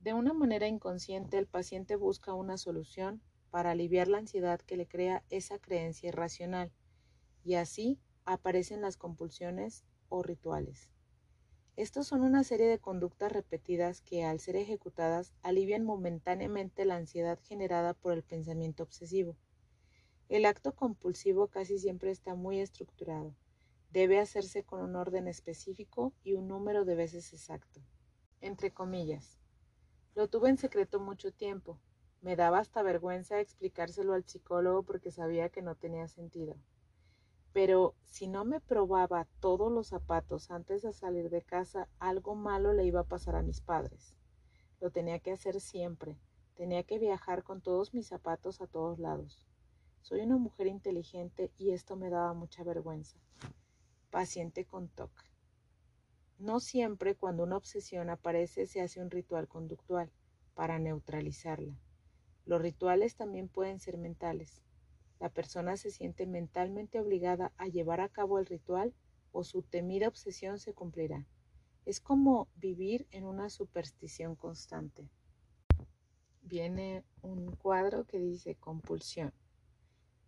De 0.00 0.14
una 0.14 0.32
manera 0.32 0.68
inconsciente 0.68 1.38
el 1.38 1.46
paciente 1.46 1.96
busca 1.96 2.34
una 2.34 2.56
solución 2.56 3.20
para 3.50 3.72
aliviar 3.72 4.08
la 4.08 4.18
ansiedad 4.18 4.60
que 4.60 4.76
le 4.76 4.86
crea 4.86 5.24
esa 5.30 5.58
creencia 5.58 6.08
irracional 6.08 6.72
y 7.44 7.54
así 7.54 7.98
aparecen 8.24 8.80
las 8.80 8.96
compulsiones 8.96 9.84
o 10.08 10.22
rituales. 10.22 10.93
Estos 11.76 12.06
son 12.06 12.22
una 12.22 12.44
serie 12.44 12.68
de 12.68 12.78
conductas 12.78 13.32
repetidas 13.32 14.00
que, 14.00 14.22
al 14.22 14.38
ser 14.38 14.54
ejecutadas, 14.54 15.34
alivian 15.42 15.84
momentáneamente 15.84 16.84
la 16.84 16.94
ansiedad 16.94 17.40
generada 17.42 17.94
por 17.94 18.12
el 18.12 18.22
pensamiento 18.22 18.84
obsesivo. 18.84 19.36
El 20.28 20.44
acto 20.44 20.76
compulsivo 20.76 21.48
casi 21.48 21.80
siempre 21.80 22.12
está 22.12 22.36
muy 22.36 22.60
estructurado. 22.60 23.34
Debe 23.90 24.20
hacerse 24.20 24.62
con 24.62 24.82
un 24.82 24.94
orden 24.94 25.26
específico 25.26 26.12
y 26.22 26.34
un 26.34 26.46
número 26.46 26.84
de 26.84 26.94
veces 26.94 27.32
exacto. 27.32 27.80
Entre 28.40 28.72
comillas. 28.72 29.40
Lo 30.14 30.28
tuve 30.28 30.50
en 30.50 30.58
secreto 30.58 31.00
mucho 31.00 31.32
tiempo. 31.32 31.80
Me 32.20 32.36
daba 32.36 32.60
hasta 32.60 32.82
vergüenza 32.82 33.40
explicárselo 33.40 34.14
al 34.14 34.24
psicólogo 34.24 34.84
porque 34.84 35.10
sabía 35.10 35.48
que 35.48 35.60
no 35.60 35.74
tenía 35.74 36.06
sentido. 36.06 36.54
Pero 37.54 37.94
si 38.02 38.26
no 38.26 38.44
me 38.44 38.60
probaba 38.60 39.28
todos 39.38 39.70
los 39.70 39.86
zapatos 39.86 40.50
antes 40.50 40.82
de 40.82 40.92
salir 40.92 41.30
de 41.30 41.40
casa, 41.40 41.88
algo 42.00 42.34
malo 42.34 42.72
le 42.72 42.84
iba 42.84 42.98
a 42.98 43.06
pasar 43.06 43.36
a 43.36 43.42
mis 43.42 43.60
padres. 43.60 44.16
Lo 44.80 44.90
tenía 44.90 45.20
que 45.20 45.30
hacer 45.30 45.60
siempre. 45.60 46.18
Tenía 46.56 46.82
que 46.82 46.98
viajar 46.98 47.44
con 47.44 47.62
todos 47.62 47.94
mis 47.94 48.08
zapatos 48.08 48.60
a 48.60 48.66
todos 48.66 48.98
lados. 48.98 49.46
Soy 50.00 50.22
una 50.22 50.36
mujer 50.36 50.66
inteligente 50.66 51.52
y 51.56 51.70
esto 51.70 51.94
me 51.94 52.10
daba 52.10 52.34
mucha 52.34 52.64
vergüenza. 52.64 53.20
Paciente 54.10 54.64
con 54.64 54.88
TOC. 54.88 55.12
No 56.40 56.58
siempre 56.58 57.14
cuando 57.14 57.44
una 57.44 57.56
obsesión 57.56 58.10
aparece 58.10 58.66
se 58.66 58.80
hace 58.80 59.00
un 59.00 59.12
ritual 59.12 59.46
conductual 59.46 60.10
para 60.54 60.80
neutralizarla. 60.80 61.78
Los 62.46 62.60
rituales 62.60 63.14
también 63.14 63.48
pueden 63.48 63.78
ser 63.78 63.96
mentales 63.96 64.64
la 65.20 65.28
persona 65.28 65.76
se 65.76 65.90
siente 65.90 66.26
mentalmente 66.26 67.00
obligada 67.00 67.52
a 67.56 67.66
llevar 67.68 68.00
a 68.00 68.08
cabo 68.08 68.38
el 68.38 68.46
ritual 68.46 68.94
o 69.32 69.44
su 69.44 69.62
temida 69.62 70.08
obsesión 70.08 70.58
se 70.58 70.74
cumplirá. 70.74 71.26
Es 71.84 72.00
como 72.00 72.48
vivir 72.56 73.06
en 73.10 73.24
una 73.24 73.50
superstición 73.50 74.36
constante. 74.36 75.10
Viene 76.42 77.04
un 77.22 77.54
cuadro 77.56 78.04
que 78.04 78.18
dice 78.18 78.54
compulsión. 78.54 79.32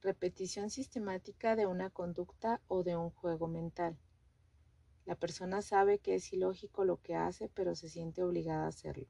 Repetición 0.03 0.71
sistemática 0.71 1.57
de 1.57 1.67
una 1.67 1.91
conducta 1.91 2.61
o 2.69 2.83
de 2.83 2.97
un 2.97 3.11
juego 3.11 3.49
mental. 3.49 3.99
La 5.05 5.15
persona 5.15 5.63
sabe 5.63 5.99
que 5.99 6.17
es 6.17 6.33
ilógico 6.33 6.85
lo 6.85 7.01
que 7.01 7.15
hace, 7.15 7.49
pero 7.49 7.75
se 7.75 7.89
siente 7.89 8.23
obligada 8.23 8.65
a 8.65 8.69
hacerlo. 8.69 9.07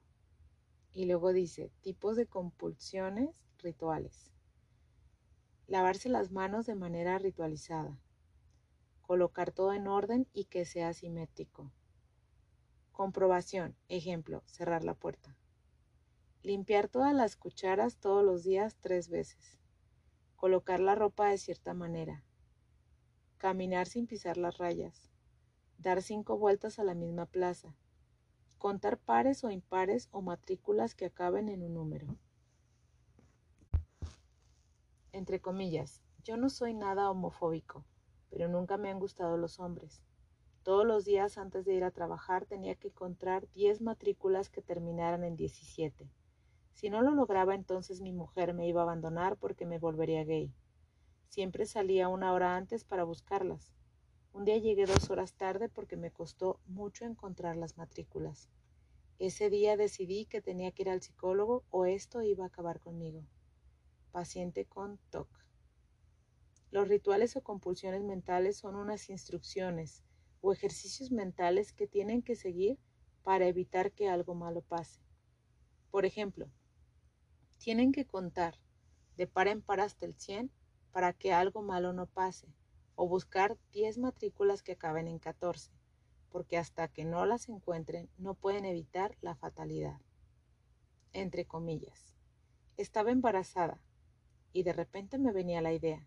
Y 0.93 1.05
luego 1.05 1.33
dice 1.33 1.71
tipos 1.81 2.15
de 2.15 2.27
compulsiones 2.27 3.29
rituales. 3.57 4.31
Lavarse 5.67 6.07
las 6.07 6.31
manos 6.31 6.65
de 6.65 6.75
manera 6.75 7.19
ritualizada. 7.19 7.99
Colocar 9.01 9.51
todo 9.51 9.73
en 9.73 9.87
orden 9.87 10.25
y 10.31 10.45
que 10.45 10.63
sea 10.63 10.93
simétrico. 10.93 11.73
Comprobación. 12.93 13.75
Ejemplo, 13.89 14.43
cerrar 14.45 14.85
la 14.85 14.93
puerta. 14.93 15.35
Limpiar 16.41 16.87
todas 16.87 17.13
las 17.13 17.35
cucharas 17.35 17.97
todos 17.97 18.23
los 18.23 18.45
días 18.45 18.77
tres 18.79 19.09
veces. 19.09 19.59
Colocar 20.37 20.79
la 20.79 20.95
ropa 20.95 21.27
de 21.27 21.37
cierta 21.37 21.73
manera. 21.73 22.23
Caminar 23.37 23.87
sin 23.87 24.07
pisar 24.07 24.37
las 24.37 24.57
rayas. 24.59 25.11
Dar 25.79 26.01
cinco 26.01 26.37
vueltas 26.37 26.79
a 26.79 26.85
la 26.85 26.95
misma 26.95 27.25
plaza. 27.25 27.75
Contar 28.57 28.99
pares 28.99 29.43
o 29.43 29.51
impares 29.51 30.07
o 30.11 30.21
matrículas 30.21 30.95
que 30.95 31.07
acaben 31.07 31.49
en 31.49 31.61
un 31.61 31.73
número 31.73 32.17
entre 35.17 35.41
comillas, 35.41 36.01
yo 36.23 36.37
no 36.37 36.49
soy 36.49 36.73
nada 36.73 37.09
homofóbico, 37.09 37.83
pero 38.29 38.47
nunca 38.47 38.77
me 38.77 38.89
han 38.91 38.99
gustado 38.99 39.35
los 39.35 39.59
hombres. 39.59 40.03
Todos 40.61 40.85
los 40.85 41.05
días 41.05 41.37
antes 41.37 41.65
de 41.65 41.73
ir 41.73 41.83
a 41.83 41.91
trabajar 41.91 42.45
tenía 42.45 42.75
que 42.75 42.89
encontrar 42.89 43.49
10 43.53 43.81
matrículas 43.81 44.49
que 44.49 44.61
terminaran 44.61 45.23
en 45.23 45.35
17. 45.35 46.07
Si 46.73 46.89
no 46.89 47.01
lo 47.01 47.11
lograba 47.11 47.55
entonces 47.55 48.01
mi 48.01 48.13
mujer 48.13 48.53
me 48.53 48.67
iba 48.67 48.81
a 48.81 48.83
abandonar 48.83 49.37
porque 49.37 49.65
me 49.65 49.79
volvería 49.79 50.23
gay. 50.23 50.53
Siempre 51.29 51.65
salía 51.65 52.09
una 52.09 52.33
hora 52.33 52.55
antes 52.55 52.83
para 52.83 53.03
buscarlas. 53.03 53.73
Un 54.33 54.45
día 54.45 54.57
llegué 54.57 54.85
dos 54.85 55.09
horas 55.09 55.33
tarde 55.33 55.67
porque 55.67 55.97
me 55.97 56.11
costó 56.11 56.59
mucho 56.67 57.05
encontrar 57.05 57.55
las 57.55 57.77
matrículas. 57.77 58.49
Ese 59.17 59.49
día 59.49 59.77
decidí 59.77 60.25
que 60.25 60.41
tenía 60.41 60.71
que 60.71 60.83
ir 60.83 60.89
al 60.89 61.01
psicólogo 61.01 61.63
o 61.71 61.85
esto 61.85 62.21
iba 62.21 62.43
a 62.43 62.47
acabar 62.47 62.79
conmigo 62.79 63.23
paciente 64.17 64.65
con 64.65 64.97
TOC. 65.11 65.29
Los 66.71 66.87
rituales 66.87 67.35
o 67.35 67.43
compulsiones 67.43 68.01
mentales 68.01 68.57
son 68.57 68.75
unas 68.75 69.11
instrucciones 69.11 70.03
o 70.41 70.51
ejercicios 70.51 71.11
mentales 71.11 71.71
que 71.71 71.85
tienen 71.85 72.23
que 72.23 72.35
seguir 72.35 72.79
para 73.21 73.45
evitar 73.45 73.91
que 73.91 74.09
algo 74.09 74.33
malo 74.33 74.63
pase. 74.63 75.01
Por 75.91 76.03
ejemplo, 76.03 76.49
tienen 77.59 77.91
que 77.91 78.07
contar 78.07 78.55
de 79.17 79.27
par 79.27 79.47
en 79.49 79.61
par 79.61 79.81
hasta 79.81 80.07
el 80.07 80.15
100 80.15 80.51
para 80.91 81.13
que 81.13 81.31
algo 81.31 81.61
malo 81.61 81.93
no 81.93 82.07
pase, 82.07 82.47
o 82.95 83.07
buscar 83.07 83.55
10 83.71 83.99
matrículas 83.99 84.63
que 84.63 84.71
acaben 84.71 85.07
en 85.07 85.19
14, 85.19 85.69
porque 86.31 86.57
hasta 86.57 86.87
que 86.87 87.05
no 87.05 87.23
las 87.27 87.49
encuentren 87.49 88.09
no 88.17 88.33
pueden 88.33 88.65
evitar 88.65 89.15
la 89.21 89.35
fatalidad. 89.35 90.01
Entre 91.13 91.45
comillas. 91.45 92.15
Estaba 92.77 93.11
embarazada, 93.11 93.79
y 94.57 94.63
de 94.63 94.73
repente 94.73 95.19
me 95.19 95.31
venía 95.31 95.61
la 95.61 95.71
idea. 95.71 96.03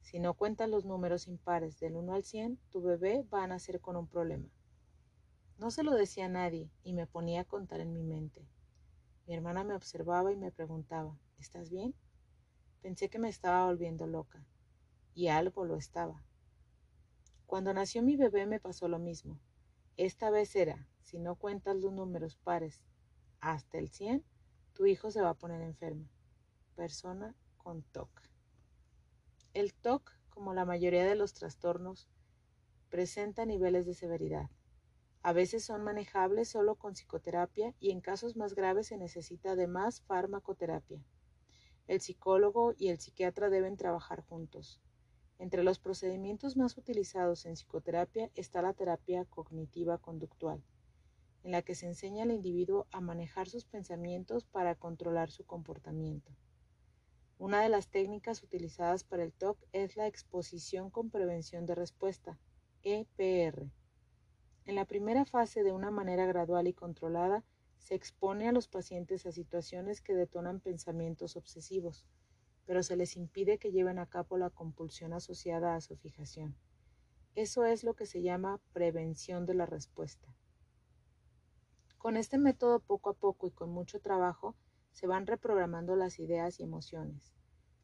Si 0.00 0.18
no 0.18 0.34
cuentas 0.34 0.68
los 0.68 0.84
números 0.84 1.28
impares 1.28 1.78
del 1.78 1.94
1 1.94 2.12
al 2.12 2.24
100, 2.24 2.58
tu 2.70 2.82
bebé 2.82 3.24
va 3.32 3.44
a 3.44 3.46
nacer 3.46 3.80
con 3.80 3.94
un 3.94 4.08
problema. 4.08 4.48
No 5.58 5.70
se 5.70 5.84
lo 5.84 5.94
decía 5.94 6.24
a 6.24 6.28
nadie 6.28 6.72
y 6.82 6.92
me 6.92 7.06
ponía 7.06 7.42
a 7.42 7.44
contar 7.44 7.78
en 7.78 7.92
mi 7.92 8.02
mente. 8.02 8.48
Mi 9.28 9.34
hermana 9.34 9.62
me 9.62 9.76
observaba 9.76 10.32
y 10.32 10.36
me 10.36 10.50
preguntaba, 10.50 11.16
¿estás 11.38 11.70
bien? 11.70 11.94
Pensé 12.82 13.08
que 13.08 13.20
me 13.20 13.28
estaba 13.28 13.66
volviendo 13.66 14.08
loca. 14.08 14.44
Y 15.14 15.28
algo 15.28 15.64
lo 15.64 15.76
estaba. 15.76 16.24
Cuando 17.46 17.72
nació 17.72 18.02
mi 18.02 18.16
bebé 18.16 18.44
me 18.46 18.58
pasó 18.58 18.88
lo 18.88 18.98
mismo. 18.98 19.38
Esta 19.96 20.30
vez 20.30 20.56
era, 20.56 20.88
si 21.02 21.20
no 21.20 21.36
cuentas 21.36 21.76
los 21.76 21.92
números 21.92 22.34
pares 22.42 22.82
hasta 23.38 23.78
el 23.78 23.88
100, 23.88 24.24
tu 24.72 24.86
hijo 24.86 25.12
se 25.12 25.22
va 25.22 25.30
a 25.30 25.38
poner 25.38 25.62
enfermo. 25.62 26.08
Persona 26.74 27.36
con 27.58 27.82
TOC. 27.82 28.10
El 29.52 29.74
TOC, 29.74 30.10
como 30.30 30.54
la 30.54 30.64
mayoría 30.64 31.04
de 31.04 31.14
los 31.14 31.34
trastornos, 31.34 32.08
presenta 32.88 33.44
niveles 33.44 33.84
de 33.86 33.94
severidad. 33.94 34.50
A 35.22 35.32
veces 35.32 35.64
son 35.64 35.82
manejables 35.82 36.48
solo 36.48 36.76
con 36.76 36.94
psicoterapia 36.94 37.74
y 37.80 37.90
en 37.90 38.00
casos 38.00 38.36
más 38.36 38.54
graves 38.54 38.86
se 38.86 38.96
necesita 38.96 39.52
además 39.52 40.00
farmacoterapia. 40.02 41.04
El 41.86 42.00
psicólogo 42.00 42.72
y 42.78 42.88
el 42.88 42.98
psiquiatra 42.98 43.50
deben 43.50 43.76
trabajar 43.76 44.22
juntos. 44.22 44.80
Entre 45.38 45.62
los 45.62 45.78
procedimientos 45.78 46.56
más 46.56 46.76
utilizados 46.76 47.46
en 47.46 47.54
psicoterapia 47.54 48.30
está 48.34 48.62
la 48.62 48.72
terapia 48.72 49.24
cognitiva 49.24 49.98
conductual, 49.98 50.62
en 51.44 51.52
la 51.52 51.62
que 51.62 51.74
se 51.74 51.86
enseña 51.86 52.24
al 52.24 52.32
individuo 52.32 52.86
a 52.90 53.00
manejar 53.00 53.48
sus 53.48 53.64
pensamientos 53.64 54.44
para 54.44 54.74
controlar 54.74 55.30
su 55.30 55.44
comportamiento. 55.44 56.32
Una 57.38 57.62
de 57.62 57.68
las 57.68 57.86
técnicas 57.86 58.42
utilizadas 58.42 59.04
para 59.04 59.22
el 59.22 59.32
TOC 59.32 59.58
es 59.72 59.96
la 59.96 60.08
exposición 60.08 60.90
con 60.90 61.08
prevención 61.08 61.66
de 61.66 61.76
respuesta, 61.76 62.36
EPR. 62.82 63.70
En 64.64 64.74
la 64.74 64.84
primera 64.86 65.24
fase, 65.24 65.62
de 65.62 65.70
una 65.70 65.92
manera 65.92 66.26
gradual 66.26 66.66
y 66.66 66.72
controlada, 66.72 67.44
se 67.76 67.94
expone 67.94 68.48
a 68.48 68.52
los 68.52 68.66
pacientes 68.66 69.24
a 69.24 69.30
situaciones 69.30 70.00
que 70.00 70.14
detonan 70.14 70.58
pensamientos 70.58 71.36
obsesivos, 71.36 72.04
pero 72.66 72.82
se 72.82 72.96
les 72.96 73.16
impide 73.16 73.58
que 73.58 73.70
lleven 73.70 74.00
a 74.00 74.06
cabo 74.06 74.36
la 74.36 74.50
compulsión 74.50 75.12
asociada 75.12 75.76
a 75.76 75.80
su 75.80 75.96
fijación. 75.96 76.56
Eso 77.36 77.64
es 77.64 77.84
lo 77.84 77.94
que 77.94 78.06
se 78.06 78.20
llama 78.20 78.60
prevención 78.72 79.46
de 79.46 79.54
la 79.54 79.64
respuesta. 79.64 80.34
Con 81.98 82.16
este 82.16 82.36
método 82.36 82.80
poco 82.80 83.10
a 83.10 83.14
poco 83.14 83.46
y 83.46 83.52
con 83.52 83.70
mucho 83.70 84.00
trabajo 84.00 84.56
se 84.98 85.06
van 85.06 85.28
reprogramando 85.28 85.94
las 85.94 86.18
ideas 86.18 86.58
y 86.58 86.64
emociones. 86.64 87.32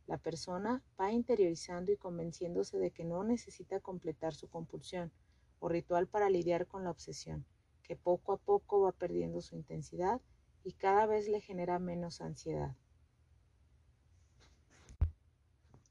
La 0.09 0.19
persona 0.19 0.83
va 1.01 1.13
interiorizando 1.13 1.93
y 1.93 1.97
convenciéndose 1.97 2.77
de 2.77 2.91
que 2.91 3.05
no 3.05 3.23
necesita 3.23 3.79
completar 3.79 4.35
su 4.35 4.49
compulsión, 4.49 5.13
o 5.61 5.69
ritual 5.69 6.09
para 6.09 6.29
lidiar 6.29 6.67
con 6.67 6.83
la 6.83 6.91
obsesión, 6.91 7.45
que 7.85 7.95
poco 7.95 8.33
a 8.33 8.37
poco 8.39 8.81
va 8.81 8.91
perdiendo 8.91 9.41
su 9.43 9.55
intensidad 9.55 10.21
y 10.65 10.73
cada 10.73 11.07
vez 11.07 11.29
le 11.29 11.41
genera 11.41 11.79
menos 11.79 12.21
ansiedad. 12.21 12.75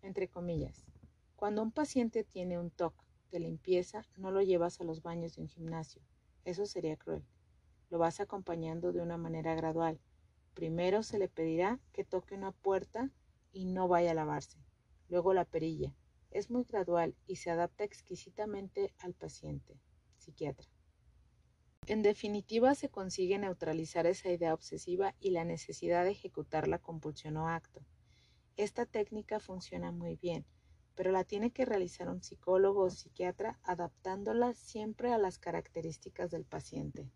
Entre 0.02 0.28
comillas, 0.28 0.84
cuando 1.38 1.64
un 1.64 1.72
paciente 1.72 2.26
tiene 2.26 2.60
un 2.60 2.70
TOC 2.70 2.94
de 3.32 3.40
limpieza, 3.40 4.06
no 4.18 4.30
lo 4.30 4.42
llevas 4.42 4.82
a 4.82 4.84
los 4.84 5.02
baños 5.02 5.38
de 5.38 5.44
un 5.44 5.48
gimnasio. 5.48 6.02
Eso 6.44 6.66
sería 6.66 6.98
cruel. 6.98 7.24
Lo 7.90 7.98
vas 7.98 8.20
acompañando 8.20 8.92
de 8.92 9.00
una 9.00 9.16
manera 9.16 9.56
gradual. 9.56 10.02
Primero 10.54 11.04
se 11.04 11.18
le 11.18 11.28
pedirá 11.28 11.80
que 11.92 12.04
toque 12.04 12.36
una 12.36 12.52
puerta 12.52 13.12
y 13.52 13.66
no 13.66 13.88
vaya 13.88 14.12
a 14.12 14.16
lavarse. 14.16 14.60
Luego 15.10 15.34
la 15.34 15.46
perilla, 15.46 15.96
es 16.32 16.50
muy 16.50 16.64
gradual 16.64 17.16
y 17.28 17.38
se 17.38 17.52
adapta 17.52 17.84
exquisitamente 17.84 18.94
al 19.00 19.14
paciente. 19.14 19.80
Psiquiatra. 20.18 20.68
En 21.86 22.02
definitiva, 22.02 22.76
se 22.76 22.90
consigue 22.90 23.38
neutralizar 23.38 24.06
esa 24.06 24.32
idea 24.32 24.54
obsesiva 24.54 25.16
y 25.20 25.32
la 25.32 25.44
necesidad 25.44 26.06
de 26.06 26.12
ejecutar 26.12 26.68
la 26.68 26.80
compulsión 26.80 27.36
o 27.38 27.50
acto. 27.50 27.86
Esta 28.56 28.86
técnica 28.86 29.40
funciona 29.40 29.92
muy 29.92 30.16
bien, 30.16 30.46
pero 30.96 31.12
la 31.12 31.24
tiene 31.24 31.52
que 31.52 31.66
realizar 31.66 32.08
un 32.10 32.24
psicólogo 32.24 32.84
o 32.84 32.90
psiquiatra 32.90 33.60
adaptándola 33.64 34.54
siempre 34.54 35.12
a 35.12 35.18
las 35.18 35.40
características 35.40 36.32
del 36.32 36.46
paciente. 36.46 37.12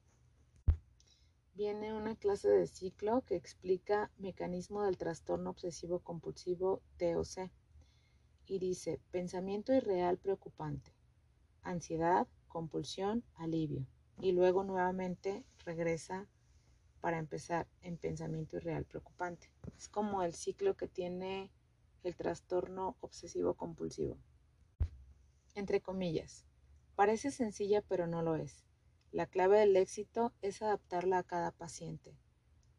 Viene 1.57 1.91
una 1.91 2.15
clase 2.15 2.49
de 2.49 2.67
ciclo 2.67 3.23
que 3.25 3.35
explica 3.35 4.11
mecanismo 4.19 4.83
del 4.83 4.95
trastorno 4.95 5.49
obsesivo 5.49 5.97
compulsivo 5.97 6.83
TOC 6.99 7.49
y 8.45 8.59
dice 8.59 9.01
pensamiento 9.09 9.73
irreal 9.73 10.19
preocupante, 10.19 10.93
ansiedad, 11.63 12.27
compulsión, 12.47 13.23
alivio. 13.33 13.87
Y 14.21 14.33
luego 14.33 14.63
nuevamente 14.63 15.47
regresa 15.65 16.27
para 17.01 17.17
empezar 17.17 17.67
en 17.81 17.97
pensamiento 17.97 18.57
irreal 18.57 18.85
preocupante. 18.85 19.49
Es 19.75 19.89
como 19.89 20.21
el 20.21 20.35
ciclo 20.35 20.77
que 20.77 20.87
tiene 20.87 21.49
el 22.03 22.15
trastorno 22.15 22.97
obsesivo 22.99 23.55
compulsivo. 23.55 24.19
Entre 25.55 25.81
comillas, 25.81 26.45
parece 26.95 27.31
sencilla 27.31 27.81
pero 27.81 28.05
no 28.05 28.21
lo 28.21 28.35
es. 28.35 28.66
La 29.11 29.25
clave 29.25 29.59
del 29.59 29.75
éxito 29.75 30.33
es 30.41 30.61
adaptarla 30.61 31.19
a 31.19 31.23
cada 31.23 31.51
paciente. 31.51 32.17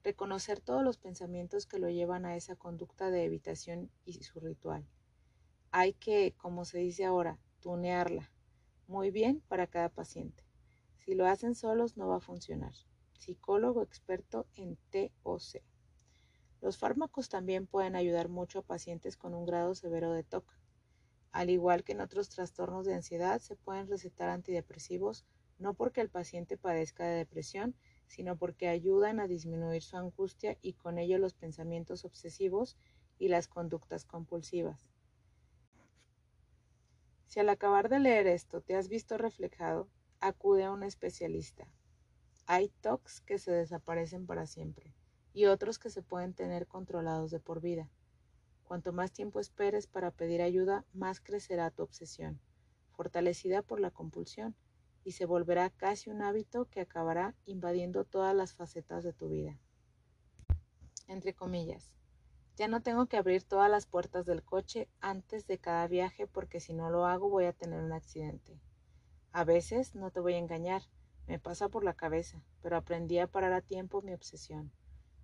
Reconocer 0.03 0.61
todos 0.61 0.83
los 0.83 0.99
pensamientos 0.99 1.67
que 1.67 1.79
lo 1.79 1.91
llevan 1.91 2.25
a 2.27 2.37
esa 2.37 2.57
conducta 2.57 3.11
de 3.11 3.25
evitación 3.25 3.91
y 4.05 4.23
su 4.23 4.41
ritual 4.41 4.87
hay 5.71 5.93
que, 5.95 6.35
como 6.39 6.65
se 6.65 6.79
dice 6.79 7.05
ahora, 7.05 7.39
tunearla 7.61 8.31
muy 8.87 9.11
bien 9.11 9.43
para 9.49 9.67
cada 9.67 9.91
paciente. 9.91 10.43
Si 10.99 11.15
lo 11.15 11.27
hacen 11.27 11.55
solos 11.55 11.97
no 11.97 12.09
va 12.09 12.17
a 12.17 12.21
funcionar. 12.21 12.73
Psicólogo 13.19 13.83
experto 13.83 14.47
en 14.55 14.79
TOC. 14.91 15.63
Los 16.61 16.79
fármacos 16.79 17.29
también 17.29 17.67
pueden 17.67 17.97
ayudar 17.97 18.29
mucho 18.29 18.61
a 18.61 18.63
pacientes 18.63 19.17
con 19.17 19.35
un 19.35 19.45
grado 19.45 19.75
severo 19.75 20.13
de 20.13 20.25
TOC. 20.25 20.45
Al 21.33 21.51
igual 21.51 21.85
que 21.85 21.93
en 21.93 22.01
otros 22.01 22.31
trastornos 22.31 22.87
de 22.87 22.95
ansiedad, 22.95 23.41
se 23.41 23.57
pueden 23.57 23.89
recetar 23.89 24.31
antidepresivos 24.31 25.27
no 25.59 25.75
porque 25.75 26.01
el 26.01 26.09
paciente 26.09 26.57
padezca 26.57 27.05
de 27.07 27.17
depresión, 27.17 27.75
sino 28.07 28.37
porque 28.37 28.69
ayudan 28.69 29.21
a 29.21 29.27
disminuir 29.27 29.83
su 29.83 29.97
angustia 29.97 30.57
y 30.63 30.73
con 30.75 30.99
ello 30.99 31.19
los 31.19 31.35
pensamientos 31.35 32.05
obsesivos 32.05 32.77
y 33.19 33.29
las 33.29 33.49
conductas 33.49 34.05
compulsivas. 34.05 34.91
Si 37.27 37.41
al 37.41 37.49
acabar 37.51 37.89
de 37.89 37.99
leer 37.99 38.27
esto 38.27 38.63
te 38.63 38.75
has 38.75 38.89
visto 38.89 39.19
reflejado, 39.19 39.89
acude 40.21 40.65
a 40.65 40.73
un 40.73 40.83
especialista. 40.83 41.69
Hay 42.47 42.71
TOCs 42.81 43.21
que 43.21 43.39
se 43.39 43.53
desaparecen 43.53 44.27
para 44.27 44.47
siempre 44.47 44.95
y 45.35 45.45
otros 45.45 45.79
que 45.79 45.91
se 45.91 46.03
pueden 46.03 46.33
tener 46.33 46.67
controlados 46.67 47.31
de 47.31 47.41
por 47.41 47.61
vida. 47.61 47.91
Cuanto 48.65 48.93
más 48.93 49.13
tiempo 49.13 49.41
esperes 49.41 49.87
para 49.87 50.11
pedir 50.11 50.41
ayuda, 50.41 50.85
más 50.93 51.21
crecerá 51.21 51.71
tu 51.71 51.83
obsesión, 51.83 52.41
fortalecida 52.91 53.63
por 53.63 53.81
la 53.81 53.91
compulsión, 53.91 54.57
y 55.09 55.13
se 55.13 55.25
volverá 55.25 55.71
casi 55.71 56.11
un 56.11 56.21
hábito 56.21 56.67
que 56.67 56.83
acabará 56.83 57.35
invadiendo 57.47 58.05
todas 58.05 58.37
las 58.37 58.53
facetas 58.53 59.03
de 59.05 59.15
tu 59.15 59.31
vida. 59.31 59.59
Entre 61.07 61.33
comillas, 61.33 61.95
ya 62.57 62.69
no 62.69 62.83
tengo 62.83 63.07
que 63.07 63.17
abrir 63.17 63.43
todas 63.43 63.71
las 63.71 63.87
puertas 63.87 64.27
del 64.27 64.43
coche 64.43 64.87
antes 65.01 65.47
de 65.47 65.57
cada 65.57 65.87
viaje 65.87 66.27
porque 66.27 66.61
si 66.61 66.75
no 66.75 66.91
lo 66.91 67.07
hago 67.07 67.31
voy 67.31 67.47
a 67.47 67.55
tener 67.55 67.83
un 67.83 67.93
accidente. 67.93 68.61
A 69.33 69.45
veces, 69.45 69.95
no 69.95 70.11
te 70.11 70.21
voy 70.21 70.35
a 70.35 70.39
engañar, 70.39 70.83
me 71.27 71.39
pasa 71.39 71.71
por 71.71 71.85
la 71.85 71.95
cabeza, 71.95 72.45
pero 72.61 72.77
aprendí 72.77 73.19
a 73.19 73.29
parar 73.29 73.55
a 73.55 73.63
tiempo 73.63 74.03
mi 74.03 74.13
obsesión. 74.13 74.73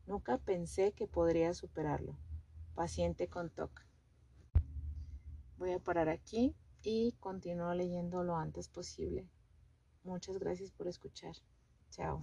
Nunca 0.06 0.38
pensé 0.38 0.92
que 0.92 1.06
podría 1.06 1.52
superarlo. 1.52 2.16
Paciente 2.74 3.28
con 3.28 3.50
TOC. 3.50 3.84
Voy 5.58 5.72
a 5.72 5.78
parar 5.78 6.08
aquí 6.08 6.56
y 6.82 7.12
continúo 7.20 7.74
leyendo 7.74 8.24
lo 8.24 8.36
antes 8.36 8.68
posible. 8.68 9.28
Muchas 10.04 10.38
gracias 10.38 10.70
por 10.70 10.86
escuchar. 10.86 11.34
Chao. 11.90 12.22